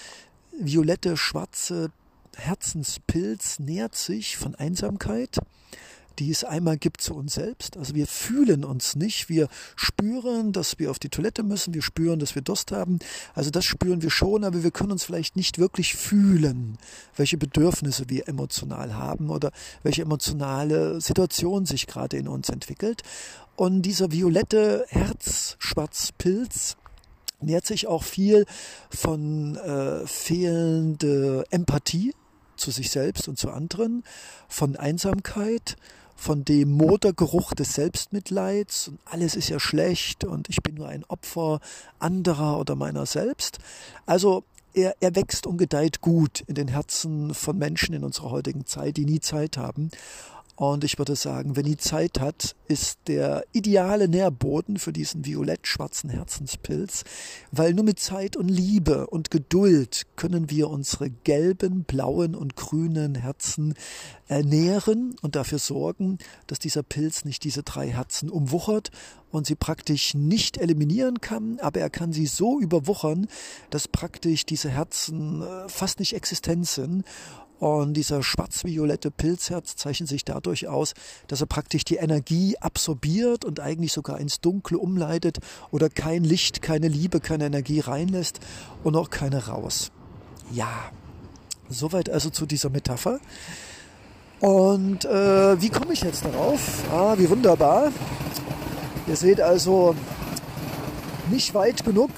[0.51, 1.91] violette, schwarze
[2.37, 5.39] Herzenspilz nährt sich von Einsamkeit
[6.21, 7.77] die es einmal gibt zu uns selbst.
[7.77, 12.19] Also wir fühlen uns nicht, wir spüren, dass wir auf die Toilette müssen, wir spüren,
[12.19, 12.99] dass wir Durst haben.
[13.33, 16.77] Also das spüren wir schon, aber wir können uns vielleicht nicht wirklich fühlen,
[17.15, 23.01] welche Bedürfnisse wir emotional haben oder welche emotionale Situation sich gerade in uns entwickelt.
[23.55, 26.77] Und dieser violette Herzschwarzpilz,
[27.39, 28.45] nährt sich auch viel
[28.91, 32.13] von äh, fehlende Empathie
[32.57, 34.03] zu sich selbst und zu anderen,
[34.47, 35.77] von Einsamkeit,
[36.21, 41.03] von dem Motorgeruch des Selbstmitleids und alles ist ja schlecht und ich bin nur ein
[41.05, 41.59] Opfer
[41.97, 43.57] anderer oder meiner selbst.
[44.05, 44.43] Also
[44.75, 48.97] er, er wächst und gedeiht gut in den Herzen von Menschen in unserer heutigen Zeit,
[48.97, 49.89] die nie Zeit haben.
[50.61, 56.11] Und ich würde sagen, wenn die Zeit hat, ist der ideale Nährboden für diesen violett-schwarzen
[56.11, 57.03] Herzenspilz,
[57.51, 63.15] weil nur mit Zeit und Liebe und Geduld können wir unsere gelben, blauen und grünen
[63.15, 63.73] Herzen
[64.27, 68.91] ernähren und dafür sorgen, dass dieser Pilz nicht diese drei Herzen umwuchert
[69.31, 73.25] und sie praktisch nicht eliminieren kann, aber er kann sie so überwuchern,
[73.71, 77.03] dass praktisch diese Herzen äh, fast nicht existent sind
[77.61, 80.95] und dieser schwarz-violette Pilzherz zeichnet sich dadurch aus,
[81.27, 85.37] dass er praktisch die Energie absorbiert und eigentlich sogar ins Dunkle umleitet
[85.69, 88.39] oder kein Licht, keine Liebe, keine Energie reinlässt
[88.83, 89.91] und auch keine raus.
[90.51, 90.71] Ja,
[91.69, 93.19] soweit also zu dieser Metapher.
[94.39, 96.83] Und äh, wie komme ich jetzt darauf?
[96.91, 97.91] Ah, wie wunderbar.
[99.05, 99.95] Ihr seht also
[101.29, 102.09] nicht weit genug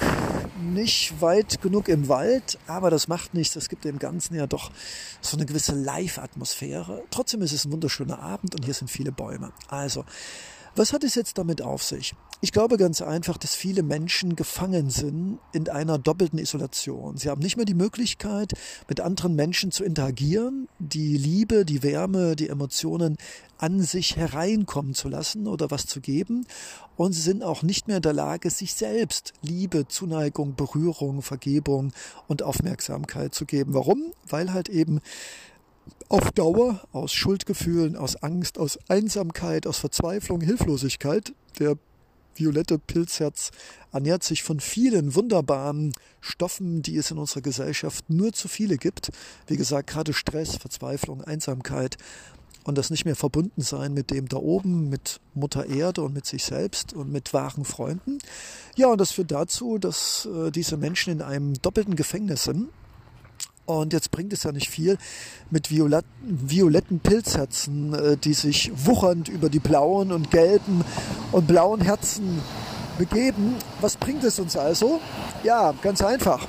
[0.63, 3.55] nicht weit genug im Wald, aber das macht nichts.
[3.55, 4.71] Es gibt dem Ganzen ja doch
[5.21, 7.03] so eine gewisse Live-Atmosphäre.
[7.11, 9.51] Trotzdem ist es ein wunderschöner Abend und hier sind viele Bäume.
[9.67, 10.05] Also,
[10.75, 12.13] was hat es jetzt damit auf sich?
[12.41, 17.15] Ich glaube ganz einfach, dass viele Menschen gefangen sind in einer doppelten Isolation.
[17.15, 18.51] Sie haben nicht mehr die Möglichkeit,
[18.89, 23.15] mit anderen Menschen zu interagieren, die Liebe, die Wärme, die Emotionen
[23.57, 26.45] an sich hereinkommen zu lassen oder was zu geben.
[26.97, 31.93] Und sie sind auch nicht mehr in der Lage, sich selbst Liebe, Zuneigung, Berührung, Vergebung
[32.27, 33.73] und Aufmerksamkeit zu geben.
[33.73, 34.11] Warum?
[34.27, 34.99] Weil halt eben
[36.09, 41.77] auf Dauer aus Schuldgefühlen, aus Angst, aus Einsamkeit, aus Verzweiflung, Hilflosigkeit der
[42.35, 43.51] violette Pilzherz
[43.91, 49.11] ernährt sich von vielen wunderbaren Stoffen, die es in unserer Gesellschaft nur zu viele gibt.
[49.47, 51.97] Wie gesagt, gerade Stress, Verzweiflung, Einsamkeit
[52.63, 56.25] und das nicht mehr verbunden sein mit dem da oben, mit Mutter Erde und mit
[56.25, 58.19] sich selbst und mit wahren Freunden.
[58.75, 62.69] Ja, und das führt dazu, dass äh, diese Menschen in einem doppelten Gefängnis sind
[63.65, 64.97] und jetzt bringt es ja nicht viel
[65.49, 70.83] mit violet, violetten Pilzherzen, äh, die sich wuchernd über die blauen und gelben
[71.31, 72.41] und blauen Herzen
[72.97, 73.55] begeben.
[73.79, 74.99] Was bringt es uns also?
[75.43, 76.45] Ja, ganz einfach.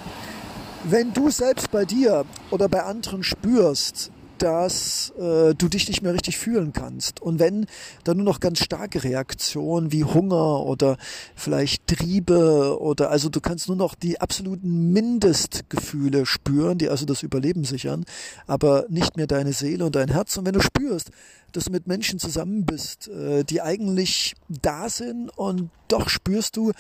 [0.83, 6.14] Wenn du selbst bei dir oder bei anderen spürst, dass äh, du dich nicht mehr
[6.14, 7.20] richtig fühlen kannst.
[7.20, 7.66] Und wenn
[8.05, 10.97] dann nur noch ganz starke Reaktionen wie Hunger oder
[11.35, 17.23] vielleicht Triebe oder also du kannst nur noch die absoluten Mindestgefühle spüren, die also das
[17.23, 18.05] Überleben sichern,
[18.47, 20.37] aber nicht mehr deine Seele und dein Herz.
[20.37, 21.11] Und wenn du spürst,
[21.57, 26.73] dass du mit Menschen zusammen bist, äh, die eigentlich da sind und doch spürst du,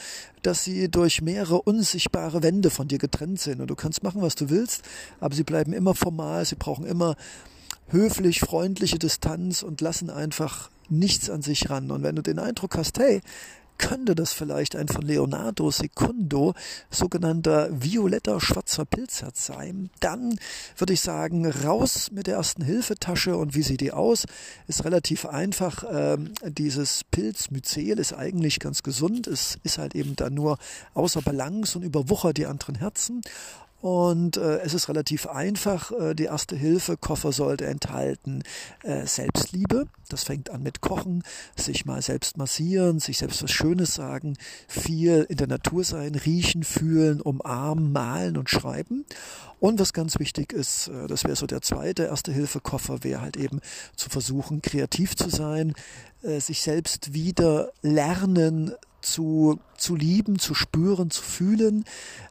[0.42, 4.34] dass sie durch mehrere unsichtbare Wände von dir getrennt sind und du kannst machen, was
[4.34, 4.82] du willst,
[5.20, 7.16] aber sie bleiben immer formal, sie brauchen immer
[7.88, 11.90] höflich, freundliche Distanz und lassen einfach nichts an sich ran.
[11.90, 13.20] Und wenn du den Eindruck hast, hey,
[13.78, 16.54] könnte das vielleicht ein von Leonardo Secundo
[16.90, 20.38] sogenannter violetter schwarzer Pilzherz sein, dann
[20.76, 24.26] würde ich sagen, raus mit der ersten Hilfetasche und wie sieht die aus?
[24.66, 25.84] Ist relativ einfach.
[25.90, 29.26] Ähm, dieses Pilzmyzel ist eigentlich ganz gesund.
[29.26, 30.58] Es ist halt eben dann nur
[30.94, 33.22] außer Balance und überwuchert die anderen Herzen.
[33.84, 35.92] Und äh, es ist relativ einfach.
[35.92, 38.42] Äh, die erste Hilfe Koffer sollte enthalten
[38.82, 39.88] äh, Selbstliebe.
[40.08, 41.22] Das fängt an mit Kochen,
[41.54, 46.64] sich mal selbst massieren, sich selbst was Schönes sagen, viel in der Natur sein, riechen,
[46.64, 49.04] fühlen, umarmen, malen und schreiben.
[49.60, 53.60] Und was ganz wichtig ist, äh, das wäre so der zweite Erste-Hilfe-Koffer, wäre halt eben
[53.96, 55.74] zu versuchen, kreativ zu sein,
[56.22, 58.72] äh, sich selbst wieder lernen
[59.04, 61.84] zu, zu lieben, zu spüren, zu fühlen.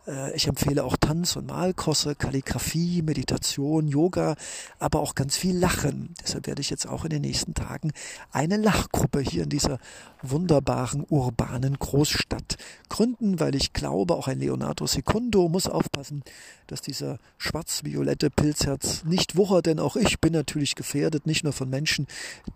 [0.07, 4.35] Äh, ich empfehle auch Tanz- und Malkurse, Kalligrafie, Meditation, Yoga,
[4.79, 6.13] aber auch ganz viel Lachen.
[6.21, 7.91] Deshalb werde ich jetzt auch in den nächsten Tagen
[8.31, 9.79] eine Lachgruppe hier in dieser
[10.21, 12.57] wunderbaren urbanen Großstadt
[12.89, 16.23] gründen, weil ich glaube, auch ein Leonardo Secundo muss aufpassen,
[16.67, 21.69] dass dieser schwarz-violette Pilzherz nicht wuchert, denn auch ich bin natürlich gefährdet, nicht nur von
[21.69, 22.07] Menschen,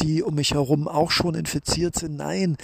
[0.01, 2.18] die um mich herum auch schon infiziert sind.
[2.18, 2.57] Nein,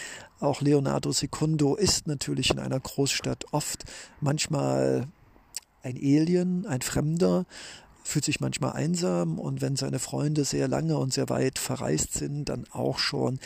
[0.43, 3.85] auch Leonardo Secundo ist natürlich in einer Großstadt oft
[4.19, 5.07] manchmal
[5.81, 7.45] ein Alien, ein Fremder,
[8.03, 12.49] fühlt sich manchmal einsam und wenn seine Freunde sehr lange und sehr weit verreist sind,
[12.49, 13.39] dann auch schon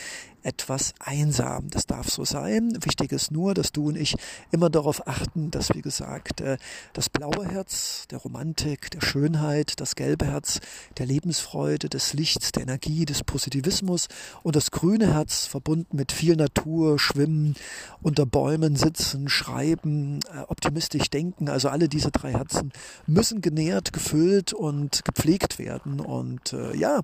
[0.47, 1.69] etwas einsam.
[1.69, 2.77] Das darf so sein.
[2.81, 4.15] Wichtig ist nur, dass du und ich
[4.49, 6.57] immer darauf achten, dass, wie gesagt, äh,
[6.93, 10.61] das blaue Herz der Romantik, der Schönheit, das gelbe Herz
[10.97, 14.07] der Lebensfreude, des Lichts, der Energie, des Positivismus
[14.41, 17.55] und das grüne Herz verbunden mit viel Natur, Schwimmen,
[18.01, 21.49] unter Bäumen sitzen, schreiben, äh, optimistisch denken.
[21.49, 22.71] Also alle diese drei Herzen
[23.05, 25.99] müssen genährt, gefüllt und gepflegt werden.
[25.99, 27.01] Und äh, ja,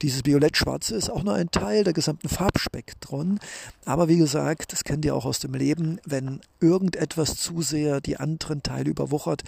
[0.00, 2.30] dieses Violett-Schwarze ist auch nur ein Teil der gesamten
[2.78, 3.38] Farbspektron.
[3.84, 8.18] Aber wie gesagt, das kennt ihr auch aus dem Leben, wenn irgendetwas zu sehr die
[8.18, 9.42] anderen Teile überwuchert,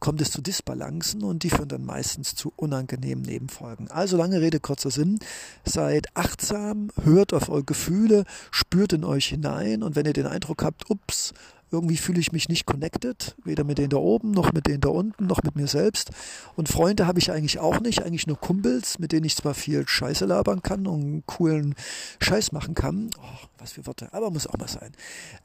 [0.00, 3.90] kommt es zu Disbalancen und die führen dann meistens zu unangenehmen Nebenfolgen.
[3.90, 5.18] Also lange Rede, kurzer Sinn.
[5.64, 10.62] Seid achtsam, hört auf eure Gefühle, spürt in euch hinein und wenn ihr den Eindruck
[10.62, 11.32] habt, ups,
[11.72, 14.90] irgendwie fühle ich mich nicht connected, weder mit denen da oben, noch mit denen da
[14.90, 16.10] unten, noch mit mir selbst.
[16.54, 19.88] Und Freunde habe ich eigentlich auch nicht, eigentlich nur Kumpels, mit denen ich zwar viel
[19.88, 21.74] Scheiße labern kann und coolen
[22.20, 23.10] Scheiß machen kann.
[23.18, 24.92] Oh, was für Worte, aber muss auch mal sein.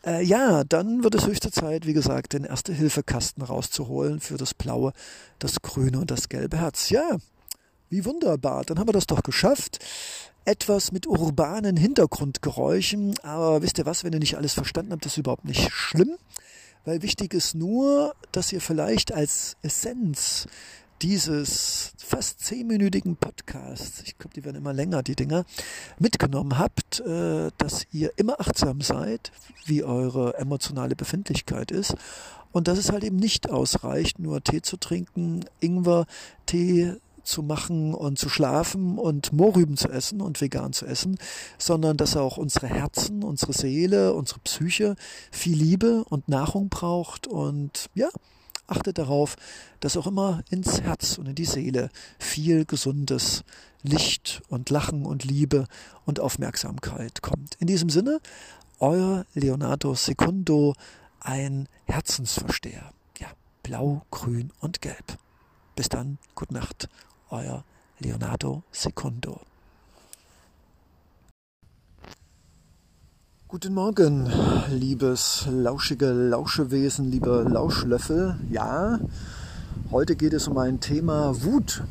[0.05, 4.91] Äh, ja, dann wird es höchste Zeit, wie gesagt, den Erste-Hilfe-Kasten rauszuholen für das blaue,
[5.39, 6.89] das grüne und das gelbe Herz.
[6.89, 7.17] Ja,
[7.89, 9.79] wie wunderbar, dann haben wir das doch geschafft
[10.47, 13.15] etwas mit urbanen Hintergrundgeräuschen.
[13.21, 16.17] Aber wisst ihr was, wenn ihr nicht alles verstanden habt, ist überhaupt nicht schlimm.
[16.85, 20.47] Weil wichtig ist nur, dass ihr vielleicht als Essenz
[21.01, 25.45] dieses fast zehnminütigen Podcasts, ich glaube, die werden immer länger, die Dinger,
[25.99, 29.31] mitgenommen habt, äh, dass ihr immer achtsam seid,
[29.65, 31.95] wie eure emotionale Befindlichkeit ist
[32.51, 36.05] und dass es halt eben nicht ausreicht, nur Tee zu trinken, Ingwer,
[36.45, 36.95] Tee
[37.27, 41.17] zu machen und zu schlafen und Mohrrüben zu essen und vegan zu essen,
[41.57, 44.95] sondern dass auch unsere Herzen, unsere Seele, unsere Psyche
[45.31, 48.09] viel Liebe und Nahrung braucht und ja,
[48.67, 49.35] achtet darauf,
[49.79, 53.43] dass auch immer ins Herz und in die Seele viel gesundes
[53.83, 55.67] Licht und Lachen und Liebe
[56.05, 57.55] und Aufmerksamkeit kommt.
[57.59, 58.19] In diesem Sinne,
[58.79, 60.75] euer Leonardo Secundo,
[61.19, 62.91] ein Herzensversteher.
[63.19, 63.27] Ja,
[63.63, 65.17] blau, grün und gelb.
[65.75, 66.89] Bis dann, gute Nacht
[67.29, 67.63] euer
[67.99, 69.41] Leonardo Secundo.
[73.47, 74.31] Guten Morgen,
[74.69, 78.37] liebes lauschige Lauschewesen, lieber Lauschlöffel.
[78.49, 78.99] Ja,
[79.91, 81.83] heute geht es um ein Thema Wut.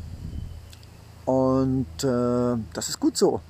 [1.25, 3.41] Und äh, das ist gut so.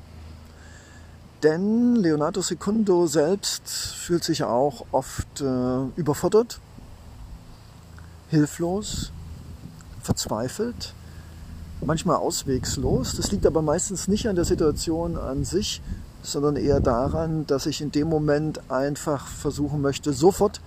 [1.43, 6.59] Denn Leonardo Secundo selbst fühlt sich auch oft äh, überfordert,
[8.29, 9.11] hilflos,
[10.01, 10.95] verzweifelt
[11.85, 13.15] manchmal auswegslos.
[13.15, 15.81] Das liegt aber meistens nicht an der Situation an sich,
[16.21, 20.61] sondern eher daran, dass ich in dem Moment einfach versuchen möchte, sofort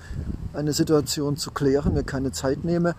[0.52, 2.94] eine Situation zu klären, mir keine Zeit nehme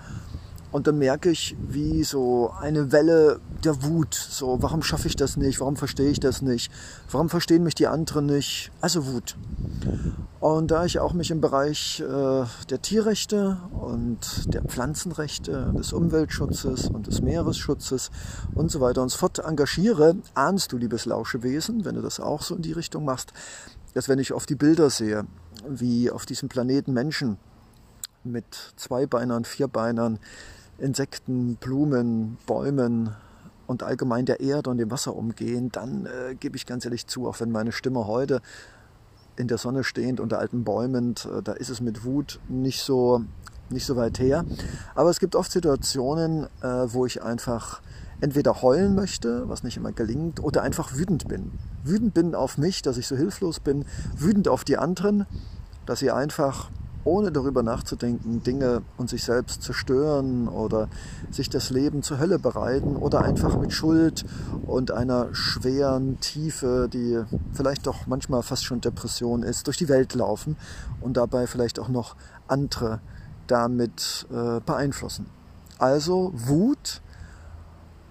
[0.71, 5.37] und dann merke ich, wie so eine Welle der Wut, so, warum schaffe ich das
[5.37, 5.59] nicht?
[5.59, 6.71] Warum verstehe ich das nicht?
[7.09, 8.71] Warum verstehen mich die anderen nicht?
[8.79, 9.35] Also Wut.
[10.39, 16.87] Und da ich auch mich im Bereich äh, der Tierrechte und der Pflanzenrechte, des Umweltschutzes
[16.87, 18.09] und des Meeresschutzes
[18.55, 22.41] und so weiter und so fort engagiere, ahnst du, liebes Lauschewesen, wenn du das auch
[22.41, 23.33] so in die Richtung machst,
[23.93, 25.25] dass wenn ich auf die Bilder sehe,
[25.67, 27.37] wie auf diesem Planeten Menschen
[28.23, 28.45] mit
[28.77, 30.19] Zweibeinern, Vierbeinern,
[30.81, 33.15] Insekten, Blumen, Bäumen
[33.67, 37.27] und allgemein der Erde und dem Wasser umgehen, dann äh, gebe ich ganz ehrlich zu,
[37.27, 38.41] auch wenn meine Stimme heute
[39.37, 43.23] in der Sonne stehend unter alten Bäumen, äh, da ist es mit Wut nicht so,
[43.69, 44.43] nicht so weit her.
[44.95, 47.81] Aber es gibt oft Situationen, äh, wo ich einfach
[48.19, 51.51] entweder heulen möchte, was nicht immer gelingt, oder einfach wütend bin.
[51.83, 55.25] Wütend bin auf mich, dass ich so hilflos bin, wütend auf die anderen,
[55.85, 56.69] dass sie einfach
[57.03, 60.87] ohne darüber nachzudenken, Dinge und sich selbst zerstören oder
[61.29, 64.25] sich das Leben zur Hölle bereiten oder einfach mit Schuld
[64.65, 67.21] und einer schweren Tiefe, die
[67.53, 70.57] vielleicht doch manchmal fast schon Depression ist, durch die Welt laufen
[70.99, 72.15] und dabei vielleicht auch noch
[72.47, 72.99] andere
[73.47, 75.25] damit äh, beeinflussen.
[75.77, 77.01] Also Wut.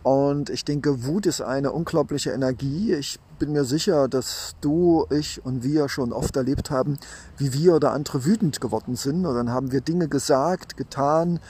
[0.03, 2.95] Und ich denke, Wut ist eine unglaubliche Energie.
[2.95, 6.99] Ich bin mir sicher, dass du, ich und wir schon oft erlebt haben,
[7.39, 9.27] wie wir oder andere wütend geworden sind.
[9.27, 11.41] Und dann haben wir Dinge gesagt, getan,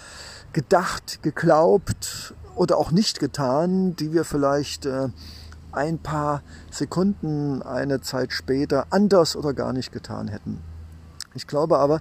[0.54, 5.08] gedacht, geglaubt oder auch nicht getan, die wir vielleicht äh,
[5.72, 10.62] ein paar Sekunden, eine Zeit später anders oder gar nicht getan hätten.
[11.34, 12.00] Ich glaube aber,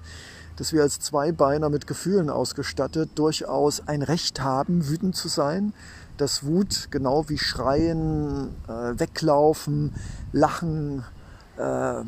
[0.56, 5.74] dass wir als Zweibeiner mit Gefühlen ausgestattet durchaus ein Recht haben, wütend zu sein,
[6.22, 9.94] dass Wut genau wie Schreien, äh, Weglaufen,
[10.32, 11.04] Lachen
[11.58, 12.04] äh,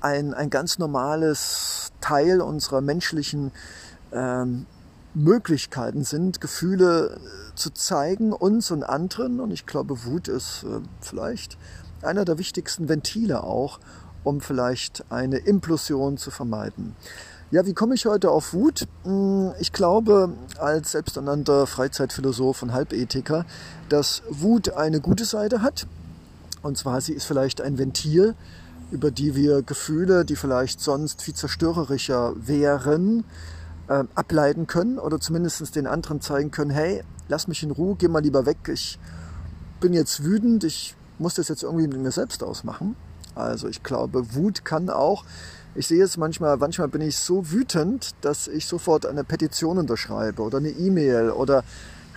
[0.00, 3.52] ein, ein ganz normales Teil unserer menschlichen
[4.10, 4.44] äh,
[5.14, 9.40] Möglichkeiten sind, Gefühle äh, zu zeigen, uns und anderen.
[9.40, 11.56] Und ich glaube, Wut ist äh, vielleicht
[12.02, 13.80] einer der wichtigsten Ventile auch,
[14.24, 16.96] um vielleicht eine Implosion zu vermeiden.
[17.50, 18.88] Ja, wie komme ich heute auf Wut?
[19.04, 23.44] Hm, ich glaube, als selbsternannter Freizeitphilosoph und Halbethiker,
[23.88, 25.86] dass Wut eine gute Seite hat.
[26.62, 28.34] Und zwar, sie ist vielleicht ein Ventil,
[28.90, 33.24] über die wir Gefühle, die vielleicht sonst viel zerstörerischer wären,
[33.88, 38.08] äh, ableiten können oder zumindest den anderen zeigen können, hey, lass mich in Ruhe, geh
[38.08, 38.98] mal lieber weg, ich
[39.80, 42.96] bin jetzt wütend, ich muss das jetzt irgendwie mit mir selbst ausmachen.
[43.34, 45.24] Also ich glaube, Wut kann auch
[45.74, 50.42] ich sehe es manchmal, manchmal bin ich so wütend, dass ich sofort eine Petition unterschreibe
[50.42, 51.64] oder eine E-Mail oder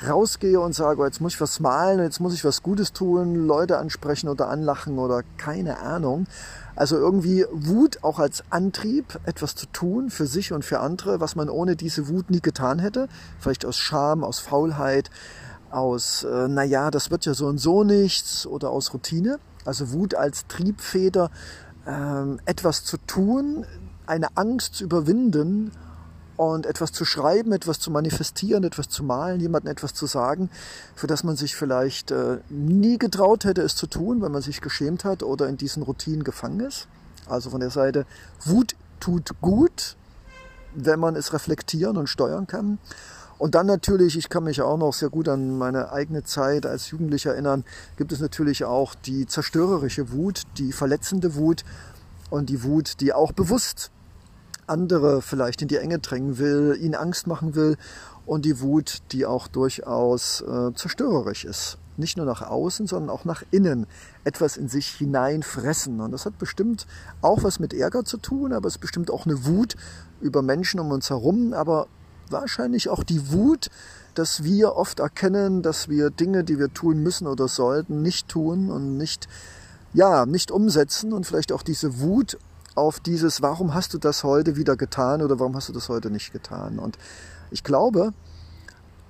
[0.07, 3.79] rausgehe und sage, jetzt muss ich was malen, jetzt muss ich was Gutes tun, Leute
[3.79, 6.27] ansprechen oder anlachen oder keine Ahnung.
[6.75, 11.35] Also irgendwie Wut auch als Antrieb, etwas zu tun für sich und für andere, was
[11.35, 13.07] man ohne diese Wut nie getan hätte.
[13.39, 15.09] Vielleicht aus Scham, aus Faulheit,
[15.71, 19.39] aus, äh, naja, das wird ja so und so nichts oder aus Routine.
[19.65, 21.31] Also Wut als Triebfeder
[21.88, 23.65] ähm, etwas zu tun,
[24.05, 25.71] eine Angst zu überwinden
[26.35, 30.49] und etwas zu schreiben, etwas zu manifestieren, etwas zu malen, jemandem etwas zu sagen,
[30.95, 34.61] für das man sich vielleicht äh, nie getraut hätte, es zu tun, weil man sich
[34.61, 36.88] geschämt hat oder in diesen Routinen gefangen ist.
[37.27, 38.05] Also von der Seite,
[38.45, 39.95] Wut tut gut,
[40.75, 42.77] wenn man es reflektieren und steuern kann.
[43.38, 46.89] Und dann natürlich, ich kann mich auch noch sehr gut an meine eigene Zeit als
[46.89, 47.63] Jugendlicher erinnern,
[47.95, 51.63] gibt es natürlich auch die zerstörerische Wut, die verletzende Wut
[52.29, 53.91] und die Wut, die auch bewusst
[54.67, 57.77] andere vielleicht in die Enge drängen will, ihnen Angst machen will
[58.25, 61.77] und die Wut, die auch durchaus äh, zerstörerisch ist.
[61.95, 63.88] Nicht nur nach außen, sondern auch nach innen
[64.23, 65.99] etwas in sich hineinfressen.
[66.01, 66.85] Und das hat bestimmt
[67.21, 69.75] auch was mit Ärger zu tun, aber es ist bestimmt auch eine Wut
[70.21, 71.88] über Menschen um uns herum, aber
[72.32, 73.69] wahrscheinlich auch die Wut,
[74.13, 78.71] dass wir oft erkennen, dass wir Dinge, die wir tun müssen oder sollten, nicht tun
[78.71, 79.28] und nicht,
[79.93, 82.38] ja, nicht umsetzen und vielleicht auch diese Wut
[82.75, 86.09] auf dieses, warum hast du das heute wieder getan oder warum hast du das heute
[86.09, 86.80] nicht getan?
[86.80, 86.97] Und
[87.51, 88.13] ich glaube,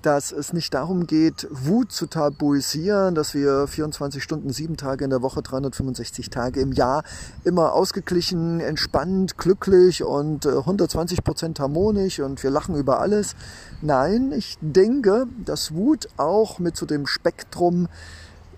[0.07, 5.09] dass es nicht darum geht, Wut zu tabuisieren, dass wir 24 Stunden, sieben Tage in
[5.09, 7.03] der Woche, 365 Tage im Jahr
[7.43, 13.35] immer ausgeglichen, entspannt, glücklich und 120 äh, Prozent harmonisch und wir lachen über alles.
[13.81, 17.89] Nein, ich denke, dass Wut auch mit zu so dem Spektrum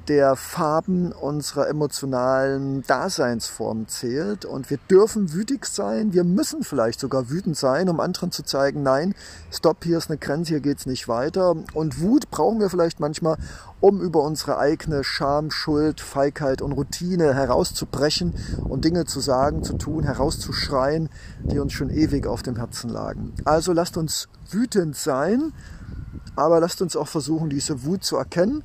[0.10, 4.44] der Farben unserer emotionalen Daseinsform zählt.
[4.44, 8.82] Und wir dürfen wütig sein, wir müssen vielleicht sogar wütend sein, um anderen zu zeigen,
[8.82, 9.14] nein,
[9.52, 11.56] stopp, hier ist eine Grenze, hier geht's nicht weiter.
[11.76, 13.38] Und Wut brauchen wir vielleicht manchmal,
[13.82, 18.34] um über unsere eigene Scham, Schuld, Feigheit und Routine herauszubrechen
[18.68, 21.10] und Dinge zu sagen, zu tun, herauszuschreien,
[21.44, 23.36] die uns schon ewig auf dem Herzen lagen.
[23.46, 25.54] Also lasst uns wütend sein,
[26.36, 28.64] aber lasst uns auch versuchen, diese Wut zu erkennen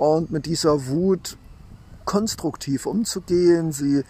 [0.00, 1.36] und mit dieser Wut
[2.06, 4.02] konstruktiv umzugehen, sie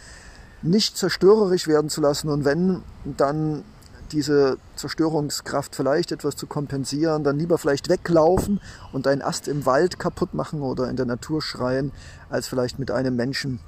[0.62, 3.64] nicht zerstörerisch werden zu lassen und wenn, dann
[4.12, 8.60] diese Zerstörungskraft vielleicht etwas zu kompensieren, dann lieber vielleicht weglaufen
[8.92, 11.90] und einen Ast im Wald kaputt machen oder in der Natur schreien,
[12.28, 13.58] als vielleicht mit einem Menschen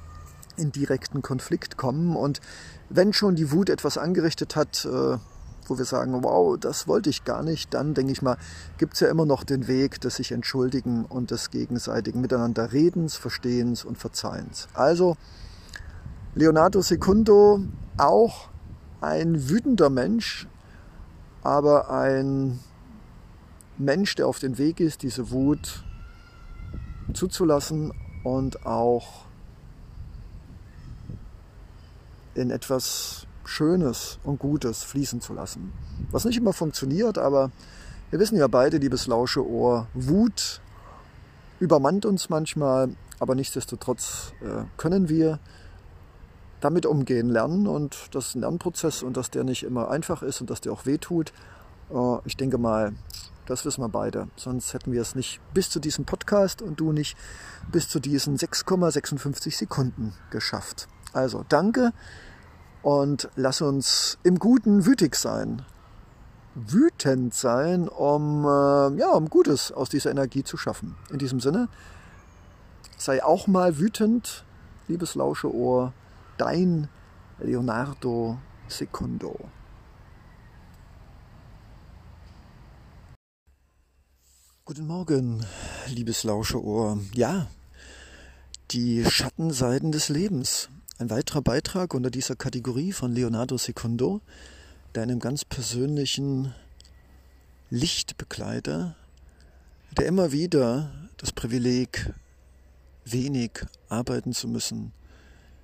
[0.56, 2.14] in direkten Konflikt kommen.
[2.14, 2.40] Und
[2.88, 5.18] wenn schon die Wut etwas angerichtet hat, äh,
[5.72, 8.36] wo wir sagen, wow, das wollte ich gar nicht, dann denke ich mal,
[8.76, 13.16] gibt es ja immer noch den Weg des sich entschuldigen und des gegenseitigen Miteinander Redens,
[13.16, 14.68] Verstehens und Verzeihens.
[14.74, 15.16] Also
[16.34, 17.60] Leonardo Secundo,
[17.96, 18.50] auch
[19.00, 20.46] ein wütender Mensch,
[21.42, 22.60] aber ein
[23.78, 25.84] Mensch, der auf den Weg ist, diese Wut
[27.14, 27.94] zuzulassen
[28.24, 29.24] und auch
[32.34, 35.72] in etwas Schönes und Gutes fließen zu lassen.
[36.11, 37.50] Was nicht immer funktioniert, aber
[38.11, 40.61] wir wissen ja beide, liebes lausche Ohr, Wut
[41.61, 42.90] übermannt uns manchmal,
[43.20, 45.38] aber nichtsdestotrotz äh, können wir
[46.61, 50.40] damit umgehen lernen und das ist ein Lernprozess und dass der nicht immer einfach ist
[50.40, 51.32] und dass der auch wehtut.
[51.92, 52.94] Äh, ich denke mal,
[53.46, 54.28] das wissen wir beide.
[54.36, 57.16] Sonst hätten wir es nicht bis zu diesem Podcast und du nicht
[57.70, 60.88] bis zu diesen 6,56 Sekunden geschafft.
[61.12, 61.92] Also danke
[62.82, 65.62] und lass uns im Guten wütig sein.
[66.54, 70.96] Wütend sein, um, äh, ja, um Gutes aus dieser Energie zu schaffen.
[71.10, 71.68] In diesem Sinne,
[72.98, 74.44] sei auch mal wütend,
[74.88, 75.92] liebes Lauscheohr,
[76.36, 76.88] dein
[77.38, 79.38] Leonardo Secundo.
[84.64, 85.44] Guten Morgen,
[85.88, 86.98] liebes Lauscheohr.
[87.14, 87.48] Ja,
[88.70, 90.68] die Schattenseiten des Lebens.
[91.03, 94.20] Ein weiterer Beitrag unter dieser Kategorie von Leonardo Secundo,
[94.92, 96.55] deinem ganz persönlichen
[97.70, 98.94] Lichtbegleiter,
[99.98, 102.14] der immer wieder das Privileg,
[103.05, 103.50] wenig
[103.88, 104.92] arbeiten zu müssen,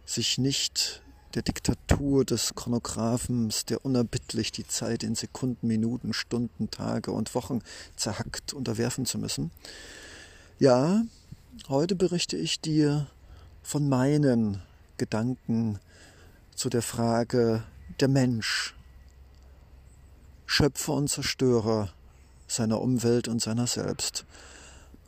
[0.04, 1.02] sich nicht
[1.34, 7.60] der Diktatur des Chronographens, der unerbittlich die Zeit in Sekunden, Minuten, Stunden, Tage und Wochen
[7.94, 9.52] zerhackt unterwerfen zu müssen.
[10.58, 11.04] Ja,
[11.68, 13.06] heute berichte ich dir
[13.62, 14.62] von meinen
[14.98, 15.78] Gedanken
[16.54, 17.62] zu der Frage
[18.00, 18.74] der Mensch,
[20.44, 21.92] Schöpfer und Zerstörer
[22.46, 24.26] seiner Umwelt und seiner selbst.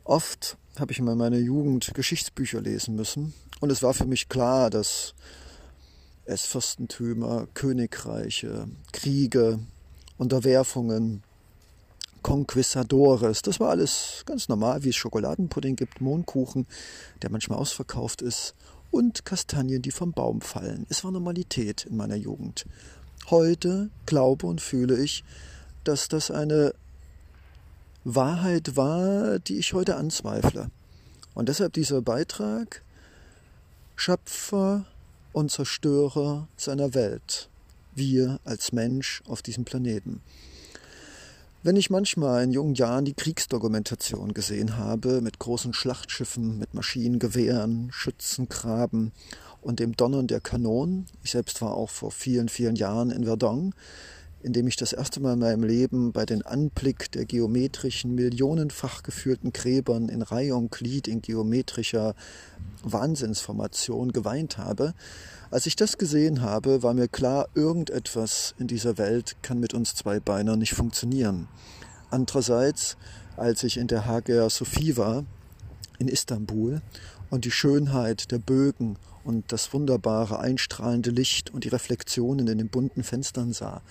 [0.03, 4.69] Oft habe ich in meiner Jugend Geschichtsbücher lesen müssen und es war für mich klar,
[4.69, 5.13] dass
[6.25, 9.59] es Fürstentümer, Königreiche, Kriege,
[10.17, 11.23] Unterwerfungen,
[12.21, 13.41] Conquistadores.
[13.41, 16.67] Das war alles ganz normal, wie es Schokoladenpudding gibt, Mohnkuchen,
[17.21, 18.53] der manchmal ausverkauft ist,
[18.91, 20.85] und Kastanien, die vom Baum fallen.
[20.89, 22.65] Es war Normalität in meiner Jugend.
[23.29, 25.23] Heute glaube und fühle ich,
[25.83, 26.73] dass das eine
[28.03, 30.69] Wahrheit war, die ich heute anzweifle.
[31.33, 32.83] Und deshalb dieser Beitrag
[33.95, 34.85] Schöpfer
[35.31, 37.49] und Zerstörer seiner Welt,
[37.95, 40.21] wir als Mensch auf diesem Planeten.
[41.63, 47.89] Wenn ich manchmal in jungen Jahren die Kriegsdokumentation gesehen habe, mit großen Schlachtschiffen, mit Maschinengewehren,
[47.91, 49.11] Schützengraben
[49.61, 53.75] und dem Donnern der Kanonen, ich selbst war auch vor vielen, vielen Jahren in Verdun,
[54.41, 59.03] in dem ich das erste Mal in meinem Leben bei den Anblick der geometrischen, millionenfach
[59.03, 62.15] geführten Gräbern in Reihe und Glied in geometrischer
[62.81, 64.95] Wahnsinnsformation geweint habe.
[65.51, 69.95] Als ich das gesehen habe, war mir klar, irgendetwas in dieser Welt kann mit uns
[69.95, 71.49] zwei Beinern nicht funktionieren.
[72.09, 72.95] Andererseits,
[73.35, 75.25] als ich in der Hagia Sophie war,
[75.99, 76.81] in Istanbul,
[77.29, 78.95] und die Schönheit der Bögen
[79.25, 83.81] und das wunderbare einstrahlende Licht und die Reflexionen in den bunten Fenstern sah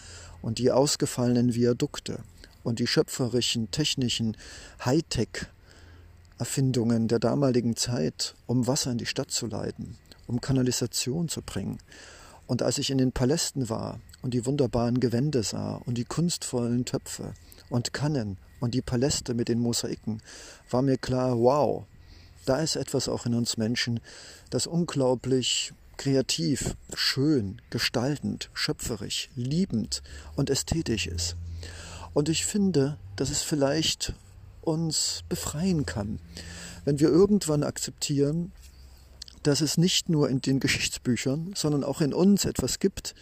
[0.40, 2.20] und die ausgefallenen Viadukte
[2.62, 4.34] und die schöpferischen, technischen
[4.82, 9.98] Hightech-Erfindungen der damaligen Zeit, um Wasser in die Stadt zu leiten,
[10.30, 11.78] um Kanalisation zu bringen.
[12.46, 16.84] Und als ich in den Palästen war und die wunderbaren Gewände sah und die kunstvollen
[16.84, 17.34] Töpfe
[17.68, 20.22] und Kannen und die Paläste mit den Mosaiken,
[20.70, 21.84] war mir klar, wow,
[22.46, 24.00] da ist etwas auch in uns Menschen,
[24.50, 30.02] das unglaublich kreativ, schön, gestaltend, schöpferisch, liebend
[30.36, 31.36] und ästhetisch ist.
[32.14, 34.14] Und ich finde, dass es vielleicht
[34.62, 36.20] uns befreien kann,
[36.84, 38.52] wenn wir irgendwann akzeptieren,
[39.42, 43.14] dass es nicht nur in den Geschichtsbüchern, sondern auch in uns etwas gibt,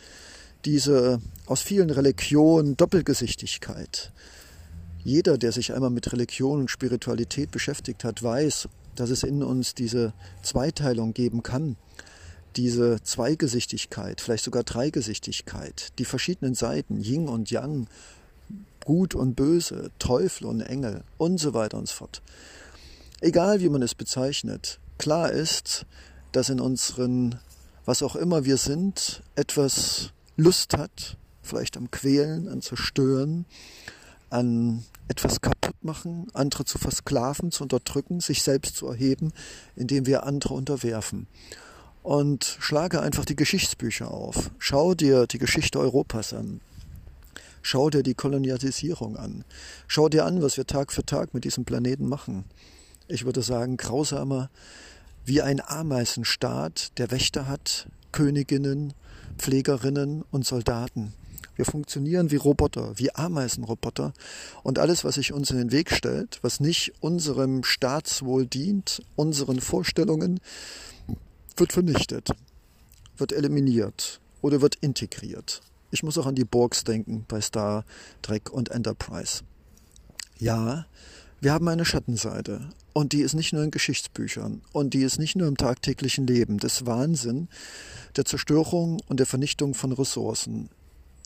[0.64, 4.12] diese aus vielen Religionen Doppelgesichtigkeit.
[5.04, 9.74] Jeder, der sich einmal mit Religion und Spiritualität beschäftigt hat, weiß, dass es in uns
[9.74, 10.12] diese
[10.42, 11.76] Zweiteilung geben kann
[12.58, 17.86] diese Zweigesichtigkeit, vielleicht sogar Dreigesichtigkeit, die verschiedenen Seiten, Yin und Yang,
[18.84, 22.22] Gut und Böse, Teufel und Engel und so weiter und so fort.
[23.20, 25.86] Egal wie man es bezeichnet, klar ist,
[26.32, 27.38] dass in unseren,
[27.84, 33.46] was auch immer wir sind, etwas Lust hat, vielleicht am Quälen, an Zerstören,
[34.30, 39.32] an etwas kaputt machen, andere zu versklaven, zu unterdrücken, sich selbst zu erheben,
[39.74, 41.26] indem wir andere unterwerfen
[42.08, 44.50] und schlage einfach die Geschichtsbücher auf.
[44.58, 46.62] Schau dir die Geschichte Europas an.
[47.60, 49.44] Schau dir die Kolonialisierung an.
[49.88, 52.46] Schau dir an, was wir Tag für Tag mit diesem Planeten machen.
[53.10, 54.50] Ich würde sagen, grausamer
[55.24, 58.92] wie ein Ameisenstaat, der Wächter hat, Königinnen,
[59.38, 61.14] Pflegerinnen und Soldaten.
[61.56, 64.12] Wir funktionieren wie Roboter, wie Ameisenroboter.
[64.62, 69.60] Und alles, was sich uns in den Weg stellt, was nicht unserem Staatswohl dient, unseren
[69.60, 70.38] Vorstellungen,
[71.56, 72.30] wird vernichtet,
[73.16, 75.62] wird eliminiert oder wird integriert?
[75.90, 77.84] Ich muss auch an die Borgs denken bei Star
[78.20, 79.42] Trek und Enterprise.
[80.38, 80.86] Ja,
[81.40, 85.36] wir haben eine Schattenseite und die ist nicht nur in Geschichtsbüchern und die ist nicht
[85.36, 86.58] nur im tagtäglichen Leben.
[86.58, 87.48] Das Wahnsinn
[88.16, 90.68] der Zerstörung und der Vernichtung von Ressourcen,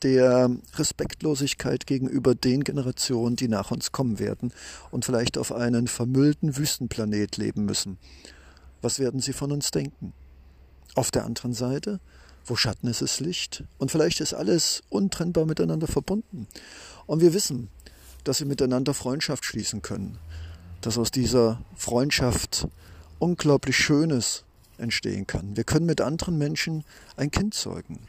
[0.03, 4.53] der Respektlosigkeit gegenüber den Generationen, die nach uns kommen werden
[4.91, 7.99] und vielleicht auf einen vermüllten Wüstenplanet leben müssen.
[8.83, 10.13] Was werden sie von uns denken?
[10.95, 12.01] Auf der anderen Seite,
[12.45, 13.65] wo Schatten ist, ist Licht.
[13.79, 16.49] Und vielleicht ist alles untrennbar miteinander verbunden.
[17.07, 17.71] Und wir wissen,
[18.25, 20.19] dass wir miteinander Freundschaft schließen können.
[20.81, 22.67] Dass aus dieser Freundschaft
[23.19, 24.45] unglaublich Schönes
[24.79, 25.57] entstehen kann.
[25.57, 26.85] Wir können mit anderen Menschen
[27.17, 28.01] ein Kind zeugen.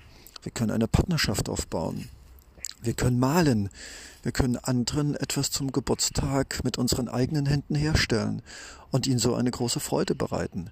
[0.41, 2.09] Wir können eine Partnerschaft aufbauen.
[2.81, 3.69] Wir können malen.
[4.23, 8.41] Wir können anderen etwas zum Geburtstag mit unseren eigenen Händen herstellen
[8.91, 10.69] und ihnen so eine große Freude bereiten.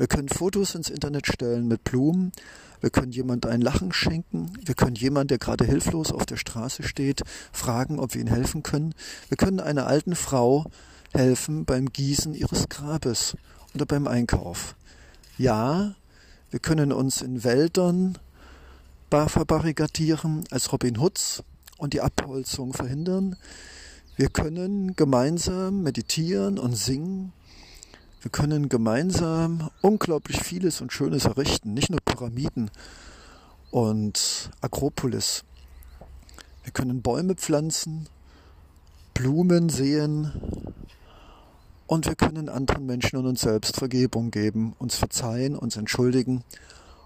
[0.00, 2.32] Wir können Fotos ins Internet stellen mit Blumen.
[2.80, 4.50] Wir können jemand ein Lachen schenken.
[4.64, 7.20] Wir können jemand, der gerade hilflos auf der Straße steht,
[7.52, 8.94] fragen, ob wir ihm helfen können.
[9.28, 10.64] Wir können einer alten Frau
[11.12, 13.36] helfen beim Gießen ihres Grabes
[13.74, 14.74] oder beim Einkauf.
[15.36, 15.94] Ja,
[16.50, 18.16] wir können uns in Wäldern
[19.10, 21.42] verbarrikadieren als Robin Hoods
[21.76, 23.36] und die Abholzung verhindern.
[24.16, 27.34] Wir können gemeinsam meditieren und singen.
[28.22, 32.70] Wir können gemeinsam unglaublich vieles und Schönes errichten, nicht nur Pyramiden
[33.70, 35.42] und Akropolis.
[36.62, 38.08] Wir können Bäume pflanzen,
[39.14, 40.32] Blumen sehen
[41.86, 46.44] und wir können anderen Menschen und uns selbst Vergebung geben, uns verzeihen, uns entschuldigen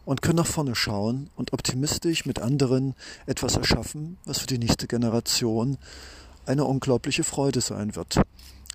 [0.05, 2.97] und können nach vorne schauen und optimistisch mit anderen
[3.27, 5.79] etwas erschaffen, was für die nächste Generation
[6.45, 8.21] eine unglaubliche Freude sein wird.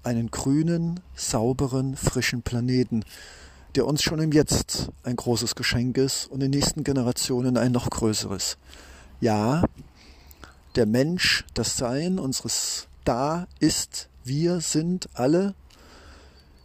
[0.03, 3.03] Einen grünen, sauberen, frischen Planeten,
[3.75, 7.89] der uns schon im Jetzt ein großes Geschenk ist und den nächsten Generationen ein noch
[7.89, 8.57] größeres.
[9.21, 9.63] Ja,
[10.75, 15.55] der Mensch, das Sein unseres Da ist, wir sind alle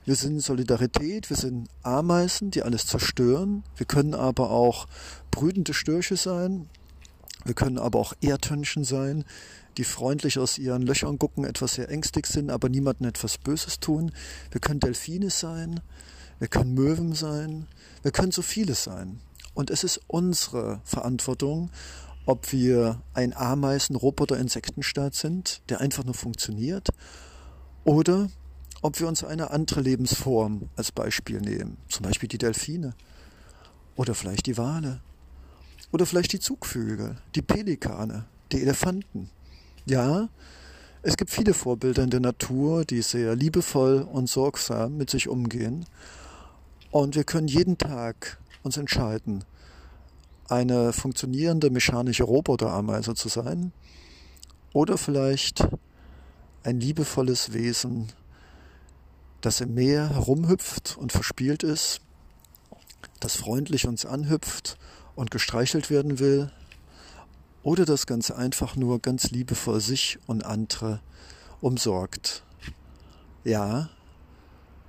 [0.07, 3.65] wir sind Solidarität, wir sind Ameisen, die alles zerstören.
[3.77, 4.87] Wir können aber auch
[5.31, 6.69] brütende Störche sein.
[7.47, 9.25] Wir können aber auch Erdhörnchen sein,
[9.77, 14.13] die freundlich aus ihren Löchern gucken, etwas sehr ängstlich sind, aber niemandem etwas Böses tun.
[14.51, 15.81] Wir können Delfine sein.
[16.39, 17.67] Wir können Möwen sein.
[18.03, 19.21] Wir können so vieles sein.
[19.55, 21.71] Und es ist unsere Verantwortung,
[22.27, 26.89] ob wir ein Ameisen-, Roboter-, Insektenstaat sind, der einfach nur funktioniert,
[27.85, 28.29] oder
[28.83, 32.95] ob wir uns eine andere Lebensform als Beispiel nehmen, zum Beispiel die Delfine
[33.97, 35.01] oder vielleicht die Wale
[35.93, 39.31] oder vielleicht die Zugvögel, die Pelikane, die Elefanten.
[39.87, 40.31] Ja,
[41.03, 45.85] es gibt viele Vorbilder in der Natur, die sehr liebevoll und sorgsam mit sich umgehen.
[46.91, 49.45] Und wir können jeden Tag uns entscheiden,
[50.49, 53.73] eine funktionierende mechanische Roboterameise zu sein
[54.73, 55.69] oder vielleicht
[56.63, 58.11] ein liebevolles Wesen,
[59.43, 62.01] das im Meer herumhüpft und verspielt ist,
[63.21, 64.79] das freundlich uns anhüpft
[65.15, 66.51] und gestreichelt werden will,
[67.65, 71.01] oder das ganz einfach nur ganz liebevoll sich und andere
[71.61, 72.45] umsorgt.
[73.43, 73.89] Ja,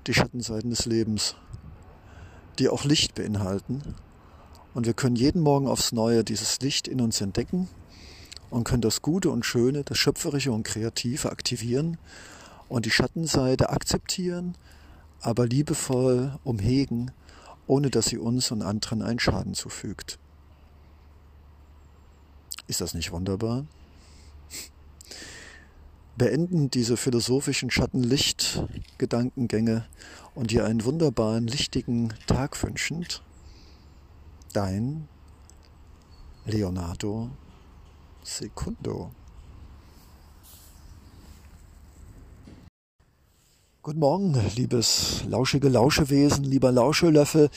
[0.08, 1.36] die Schattenseiten des Lebens,
[2.60, 3.82] die auch Licht beinhalten.
[4.74, 7.70] Und wir können jeden Morgen aufs Neue dieses Licht in uns entdecken
[8.50, 11.98] und können das Gute und Schöne, das Schöpferische und Kreative aktivieren
[12.68, 14.58] und die Schattenseite akzeptieren,
[15.22, 17.12] aber liebevoll umhegen,
[17.68, 20.20] ohne dass sie uns und anderen einen Schaden zufügt.
[22.68, 23.68] Ist das nicht wunderbar?
[26.18, 29.86] Beenden diese philosophischen Schattenlicht-Gedankengänge
[30.34, 33.22] und dir einen wunderbaren, lichtigen Tag wünschend,
[34.54, 35.08] dein
[36.46, 37.30] Leonardo
[38.24, 39.12] Secundo.
[43.84, 47.52] Guten Morgen, liebes lauschige Lauschewesen, lieber Lauschelöffel.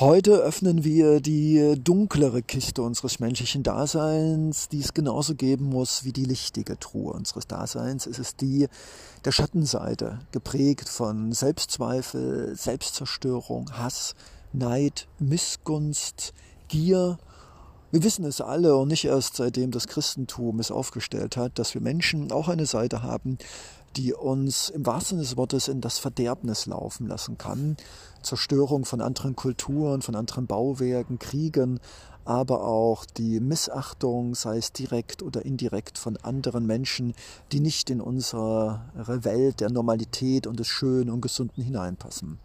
[0.00, 6.12] Heute öffnen wir die dunklere Kiste unseres menschlichen Daseins, die es genauso geben muss wie
[6.14, 8.06] die lichtige Truhe unseres Daseins.
[8.06, 8.68] Es ist die
[9.26, 14.14] der Schattenseite, geprägt von Selbstzweifel, Selbstzerstörung, Hass,
[14.54, 16.32] Neid, Missgunst,
[16.68, 17.18] Gier.
[17.90, 21.82] Wir wissen es alle und nicht erst seitdem das Christentum es aufgestellt hat, dass wir
[21.82, 23.36] Menschen auch eine Seite haben,
[23.96, 27.76] die uns im wahrsten Sinne des Wortes in das Verderbnis laufen lassen kann.
[28.22, 31.80] Zerstörung von anderen Kulturen, von anderen Bauwerken, Kriegen,
[32.24, 37.14] aber auch die Missachtung, sei es direkt oder indirekt von anderen Menschen,
[37.50, 42.38] die nicht in unsere Welt der Normalität und des Schönen und Gesunden hineinpassen.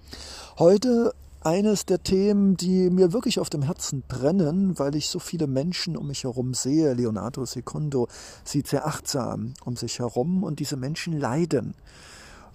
[0.57, 1.13] Heute
[1.45, 5.95] eines der Themen, die mir wirklich auf dem Herzen brennen, weil ich so viele Menschen
[5.95, 6.93] um mich herum sehe.
[6.93, 8.07] Leonardo Secundo
[8.43, 11.75] sieht sehr achtsam um sich herum und diese Menschen leiden.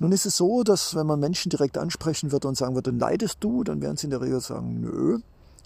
[0.01, 3.37] Nun ist es so, dass wenn man Menschen direkt ansprechen würde und sagen würde, leidest
[3.41, 5.19] du, dann werden sie in der Regel sagen, nö.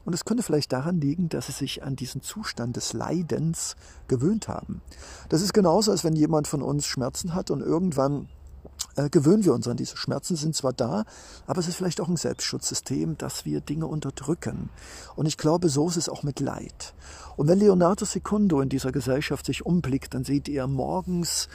[0.05, 3.75] Und es könnte vielleicht daran liegen, dass sie sich an diesen Zustand des Leidens
[4.07, 4.83] gewöhnt haben.
[5.31, 8.29] Das ist genauso, als wenn jemand von uns Schmerzen hat und irgendwann
[8.97, 11.05] äh, gewöhnen wir uns an diese Schmerzen, sind zwar da,
[11.47, 14.71] aber es ist vielleicht auch ein Selbstschutzsystem, dass wir Dinge unterdrücken.
[15.17, 16.95] Und ich glaube, so ist es auch mit Leid.
[17.37, 21.49] Und wenn Leonardo Secundo in dieser Gesellschaft sich umblickt, dann sieht er morgens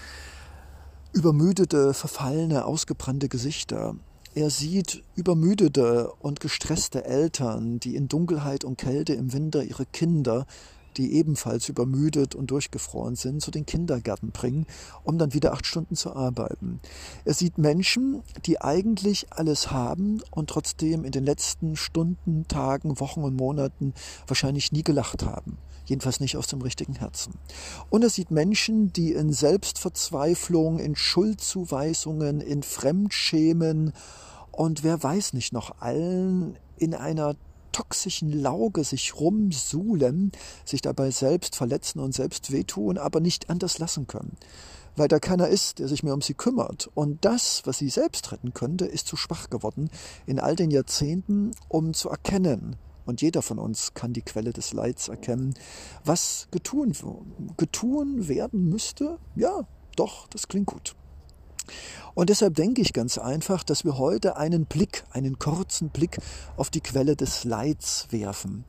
[1.14, 3.96] übermüdete, verfallene, ausgebrannte Gesichter.
[4.36, 10.46] Er sieht übermüdete und gestresste Eltern, die in Dunkelheit und Kälte im Winter ihre Kinder
[10.98, 14.66] die ebenfalls übermüdet und durchgefroren sind, zu den Kindergärten bringen,
[15.04, 16.80] um dann wieder acht Stunden zu arbeiten.
[17.26, 23.24] Er sieht Menschen, die eigentlich alles haben und trotzdem in den letzten Stunden, Tagen, Wochen
[23.24, 23.94] und Monaten
[24.28, 25.58] wahrscheinlich nie gelacht haben.
[25.86, 27.34] Jedenfalls nicht aus dem richtigen Herzen.
[27.90, 33.94] Und er sieht Menschen, die in Selbstverzweiflung, in Schuldzuweisungen, in Fremdschämen
[34.52, 37.36] und wer weiß nicht noch allen in einer
[37.72, 40.32] toxischen Lauge sich rumsuhlen,
[40.66, 44.38] sich dabei selbst verletzen und selbst wehtun, aber nicht anders lassen können.
[44.96, 46.90] Weil da keiner ist, der sich mehr um sie kümmert.
[46.94, 49.90] Und das, was sie selbst retten könnte, ist zu schwach geworden
[50.26, 52.76] in all den Jahrzehnten, um zu erkennen,
[53.10, 55.56] und jeder von uns kann die Quelle des Leids erkennen,
[56.06, 56.94] was getun,
[57.58, 59.18] getun werden müsste.
[59.36, 60.96] Ja, doch, das klingt gut.
[62.14, 66.18] Und deshalb denke ich ganz einfach, dass wir heute einen Blick, einen kurzen Blick
[66.58, 68.66] auf die Quelle des Leids werfen.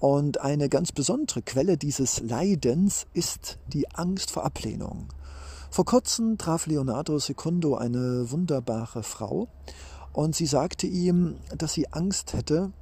[0.00, 5.08] Und eine ganz besondere Quelle dieses Leidens ist die Angst vor Ablehnung.
[5.70, 9.48] Vor kurzem traf Leonardo Secundo eine wunderbare Frau
[10.12, 12.72] und sie sagte ihm, dass sie Angst hätte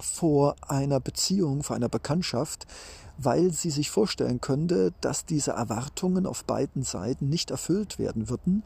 [0.00, 2.66] vor einer Beziehung, vor einer Bekanntschaft,
[3.18, 8.62] weil sie sich vorstellen könnte, dass diese Erwartungen auf beiden Seiten nicht erfüllt werden würden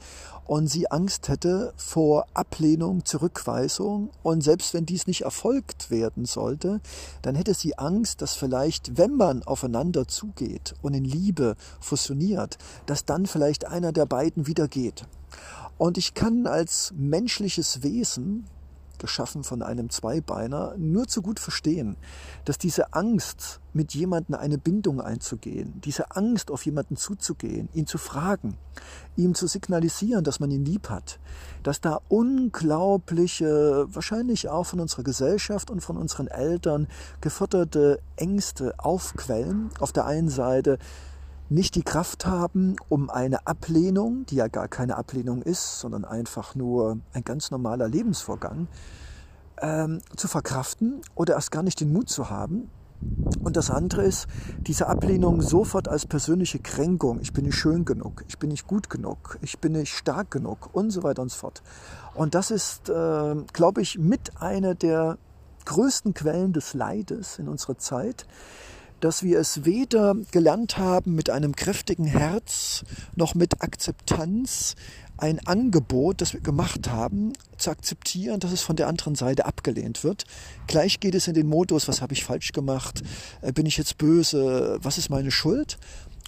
[0.47, 6.81] und sie Angst hätte vor Ablehnung, Zurückweisung und selbst wenn dies nicht erfolgt werden sollte,
[7.23, 13.05] dann hätte sie Angst, dass vielleicht, wenn man aufeinander zugeht und in Liebe fusioniert, dass
[13.05, 15.07] dann vielleicht einer der beiden wieder geht.
[15.79, 18.45] Und ich kann als menschliches Wesen
[19.03, 21.97] geschaffen von einem Zweibeiner, nur zu gut verstehen,
[22.47, 27.99] dass diese Angst, mit jemandem eine Bindung einzugehen, diese Angst, auf jemanden zuzugehen, ihn zu
[27.99, 28.57] fragen,
[29.17, 31.19] ihm zu signalisieren, dass man ihn lieb hat,
[31.63, 36.87] dass da unglaubliche, wahrscheinlich auch von unserer Gesellschaft und von unseren Eltern
[37.21, 39.71] geförderte Ängste aufquellen.
[39.81, 40.79] Auf der einen Seite
[41.53, 46.55] nicht die Kraft haben, um eine Ablehnung, die ja gar keine Ablehnung ist, sondern einfach
[46.55, 48.69] nur ein ganz normaler Lebensvorgang,
[49.61, 52.71] ähm, zu verkraften oder erst gar nicht den Mut zu haben.
[53.43, 54.29] Und das andere ist,
[54.59, 57.19] diese Ablehnung sofort als persönliche Kränkung.
[57.21, 60.71] Ich bin nicht schön genug, ich bin nicht gut genug, ich bin nicht stark genug
[60.73, 61.63] und so weiter und so fort.
[62.15, 65.19] Und das ist, äh, glaube ich, mit einer der
[65.65, 68.27] größten Quellen des Leides in unserer Zeit,
[69.03, 72.85] dass wir es weder gelernt haben, mit einem kräftigen Herz
[73.17, 74.77] noch mit Akzeptanz
[75.17, 80.05] ein Angebot, das wir gemacht haben, zu akzeptieren, dass es von der anderen Seite abgelehnt
[80.05, 80.25] wird.
[80.69, 83.03] Gleich geht es in den Modus, was habe ich falsch gemacht,
[83.41, 85.79] äh, bin ich jetzt böse, was ist meine Schuld?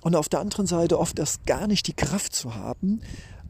[0.02, 3.00] Und auf der anderen Seite oft erst gar nicht die Kraft zu haben,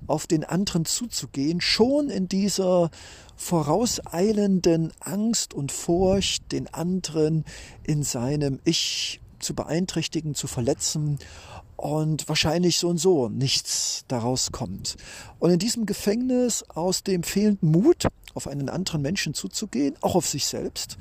[0.06, 2.90] auf den anderen zuzugehen, schon in dieser
[3.36, 7.44] vorauseilenden Angst und Furcht, den anderen
[7.84, 11.18] in seinem Ich zu beeinträchtigen, zu verletzen
[11.76, 14.96] und wahrscheinlich so und so nichts daraus kommt.
[15.38, 20.26] Und in diesem Gefängnis aus dem fehlenden Mut, auf einen anderen Menschen zuzugehen, auch auf
[20.26, 20.96] sich selbst,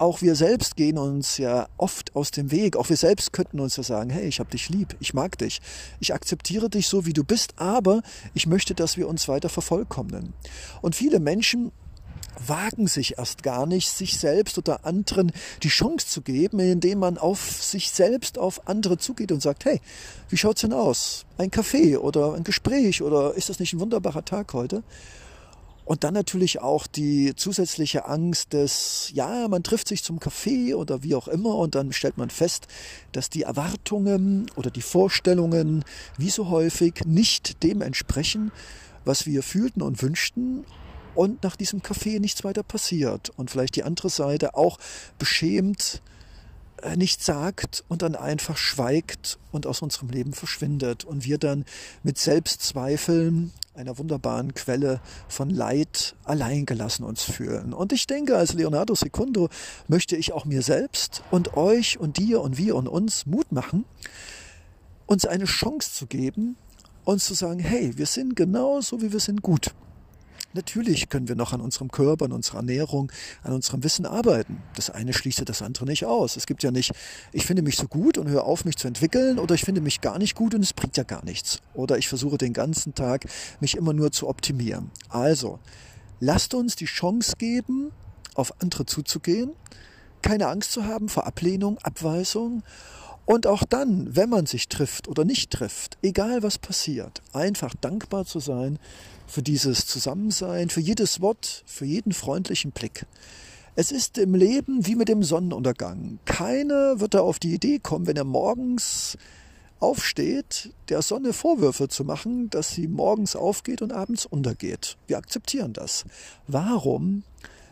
[0.00, 2.76] auch wir selbst gehen uns ja oft aus dem Weg.
[2.76, 5.60] Auch wir selbst könnten uns ja sagen, hey, ich habe dich lieb, ich mag dich,
[6.00, 10.32] ich akzeptiere dich so, wie du bist, aber ich möchte, dass wir uns weiter vervollkommnen.
[10.80, 11.70] Und viele Menschen
[12.46, 15.32] wagen sich erst gar nicht, sich selbst oder anderen
[15.62, 19.82] die Chance zu geben, indem man auf sich selbst, auf andere zugeht und sagt, hey,
[20.30, 21.26] wie schaut's denn aus?
[21.36, 24.82] Ein Kaffee oder ein Gespräch oder ist das nicht ein wunderbarer Tag heute?
[25.90, 31.02] Und dann natürlich auch die zusätzliche Angst des, ja, man trifft sich zum Kaffee oder
[31.02, 32.68] wie auch immer und dann stellt man fest,
[33.10, 35.84] dass die Erwartungen oder die Vorstellungen
[36.16, 38.52] wie so häufig nicht dem entsprechen,
[39.04, 40.64] was wir fühlten und wünschten.
[41.16, 43.30] Und nach diesem Kaffee nichts weiter passiert.
[43.30, 44.78] Und vielleicht die andere Seite auch
[45.18, 46.02] beschämt
[46.96, 51.64] nichts sagt und dann einfach schweigt und aus unserem Leben verschwindet und wir dann
[52.02, 57.72] mit Selbstzweifeln, einer wunderbaren Quelle von Leid, alleingelassen uns fühlen.
[57.72, 59.48] Und ich denke, als Leonardo Secundo
[59.88, 63.84] möchte ich auch mir selbst und euch und dir und wir und uns Mut machen,
[65.06, 66.56] uns eine Chance zu geben,
[67.04, 69.74] uns zu sagen, hey, wir sind genau so, wie wir sind, gut.
[70.52, 73.12] Natürlich können wir noch an unserem Körper, an unserer Ernährung,
[73.44, 74.60] an unserem Wissen arbeiten.
[74.74, 76.36] Das eine schließt das andere nicht aus.
[76.36, 76.92] Es gibt ja nicht,
[77.32, 80.00] ich finde mich so gut und höre auf, mich zu entwickeln, oder ich finde mich
[80.00, 81.60] gar nicht gut und es bringt ja gar nichts.
[81.74, 83.26] Oder ich versuche den ganzen Tag,
[83.60, 84.90] mich immer nur zu optimieren.
[85.08, 85.60] Also,
[86.18, 87.92] lasst uns die Chance geben,
[88.34, 89.52] auf andere zuzugehen,
[90.22, 92.64] keine Angst zu haben vor Ablehnung, Abweisung
[93.24, 98.24] und auch dann, wenn man sich trifft oder nicht trifft, egal was passiert, einfach dankbar
[98.24, 98.78] zu sein
[99.30, 103.06] für dieses Zusammensein, für jedes Wort, für jeden freundlichen Blick.
[103.76, 106.18] Es ist im Leben wie mit dem Sonnenuntergang.
[106.24, 109.16] Keiner wird da auf die Idee kommen, wenn er morgens
[109.78, 114.96] aufsteht, der Sonne Vorwürfe zu machen, dass sie morgens aufgeht und abends untergeht.
[115.06, 116.04] Wir akzeptieren das.
[116.48, 117.22] Warum,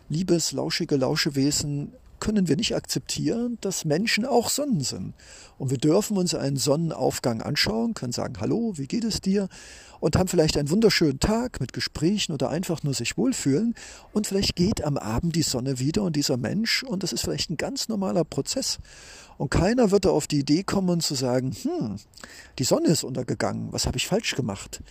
[0.07, 5.13] liebes lauschige Lauschewesen, können wir nicht akzeptieren, dass Menschen auch Sonnen sind.
[5.57, 9.49] Und wir dürfen uns einen Sonnenaufgang anschauen, können sagen, hallo, wie geht es dir?
[9.99, 13.75] Und haben vielleicht einen wunderschönen Tag mit Gesprächen oder einfach nur sich wohlfühlen.
[14.13, 17.49] Und vielleicht geht am Abend die Sonne wieder und dieser Mensch, und das ist vielleicht
[17.49, 18.79] ein ganz normaler Prozess.
[19.37, 21.97] Und keiner wird da auf die Idee kommen zu sagen, hm,
[22.59, 24.81] die Sonne ist untergegangen, was habe ich falsch gemacht?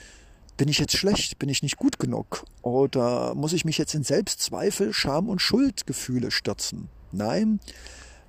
[0.58, 1.38] Bin ich jetzt schlecht?
[1.38, 2.44] Bin ich nicht gut genug?
[2.62, 6.88] Oder muss ich mich jetzt in Selbstzweifel, Scham und Schuldgefühle stürzen?
[7.12, 7.60] Nein,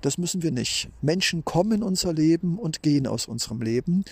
[0.00, 0.88] das müssen wir nicht.
[1.02, 4.04] Menschen kommen in unser Leben und gehen aus unserem Leben.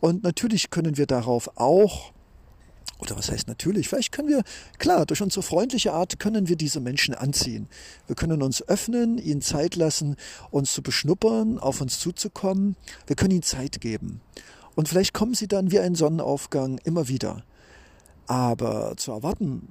[0.00, 2.12] Und natürlich können wir darauf auch,
[2.98, 4.42] oder was heißt natürlich, vielleicht können wir,
[4.78, 7.68] klar, durch unsere freundliche Art können wir diese Menschen anziehen.
[8.06, 10.16] Wir können uns öffnen, ihnen Zeit lassen,
[10.50, 12.76] uns zu beschnuppern, auf uns zuzukommen.
[13.06, 14.20] Wir können ihnen Zeit geben.
[14.74, 17.44] Und vielleicht kommen sie dann wie ein Sonnenaufgang immer wieder.
[18.26, 19.68] Aber zu erwarten,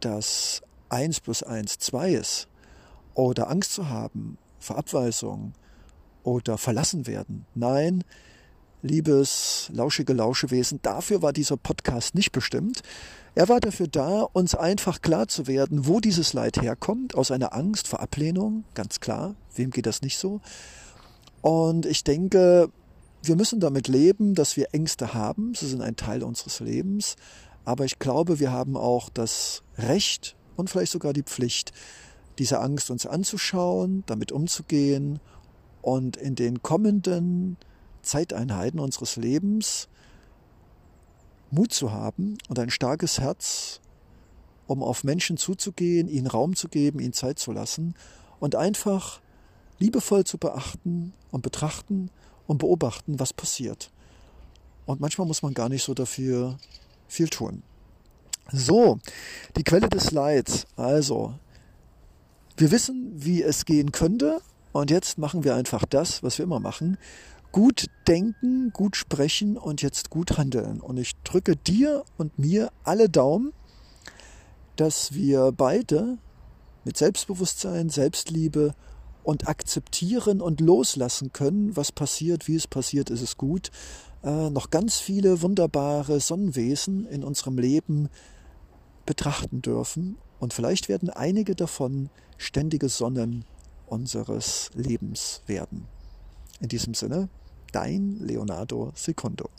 [0.00, 2.48] dass eins plus eins zwei ist,
[3.14, 5.52] oder Angst zu haben vor Abweisung
[6.22, 7.46] oder verlassen werden.
[7.54, 8.04] Nein,
[8.82, 12.82] liebes lauschige Lauschewesen, dafür war dieser Podcast nicht bestimmt.
[13.34, 17.54] Er war dafür da, uns einfach klar zu werden, wo dieses Leid herkommt, aus einer
[17.54, 20.40] Angst vor Ablehnung, ganz klar, wem geht das nicht so?
[21.40, 22.70] Und ich denke,
[23.22, 27.16] wir müssen damit leben, dass wir Ängste haben, sie sind ein Teil unseres Lebens,
[27.64, 31.72] aber ich glaube, wir haben auch das Recht und vielleicht sogar die Pflicht,
[32.38, 35.20] diese Angst uns anzuschauen, damit umzugehen
[35.82, 37.56] und in den kommenden
[38.02, 39.88] Zeiteinheiten unseres Lebens
[41.50, 43.80] Mut zu haben und ein starkes Herz,
[44.66, 47.94] um auf Menschen zuzugehen, ihnen Raum zu geben, ihnen Zeit zu lassen
[48.40, 49.20] und einfach
[49.78, 52.10] liebevoll zu beachten und betrachten
[52.46, 53.90] und beobachten, was passiert.
[54.86, 56.58] Und manchmal muss man gar nicht so dafür
[57.08, 57.62] viel tun.
[58.52, 58.98] So,
[59.56, 60.66] die Quelle des Leids.
[60.76, 61.34] Also,
[62.56, 64.40] wir wissen, wie es gehen könnte
[64.72, 66.98] und jetzt machen wir einfach das, was wir immer machen.
[67.52, 70.80] Gut denken, gut sprechen und jetzt gut handeln.
[70.80, 73.52] Und ich drücke dir und mir alle Daumen,
[74.76, 76.18] dass wir beide
[76.84, 78.74] mit Selbstbewusstsein, Selbstliebe
[79.22, 83.70] und akzeptieren und loslassen können, was passiert, wie es passiert, ist es gut,
[84.22, 88.08] äh, noch ganz viele wunderbare Sonnenwesen in unserem Leben
[89.06, 90.18] betrachten dürfen.
[90.38, 93.44] Und vielleicht werden einige davon ständige Sonnen
[93.86, 95.86] unseres Lebens werden.
[96.60, 97.28] In diesem Sinne,
[97.72, 99.50] dein Leonardo Secondo.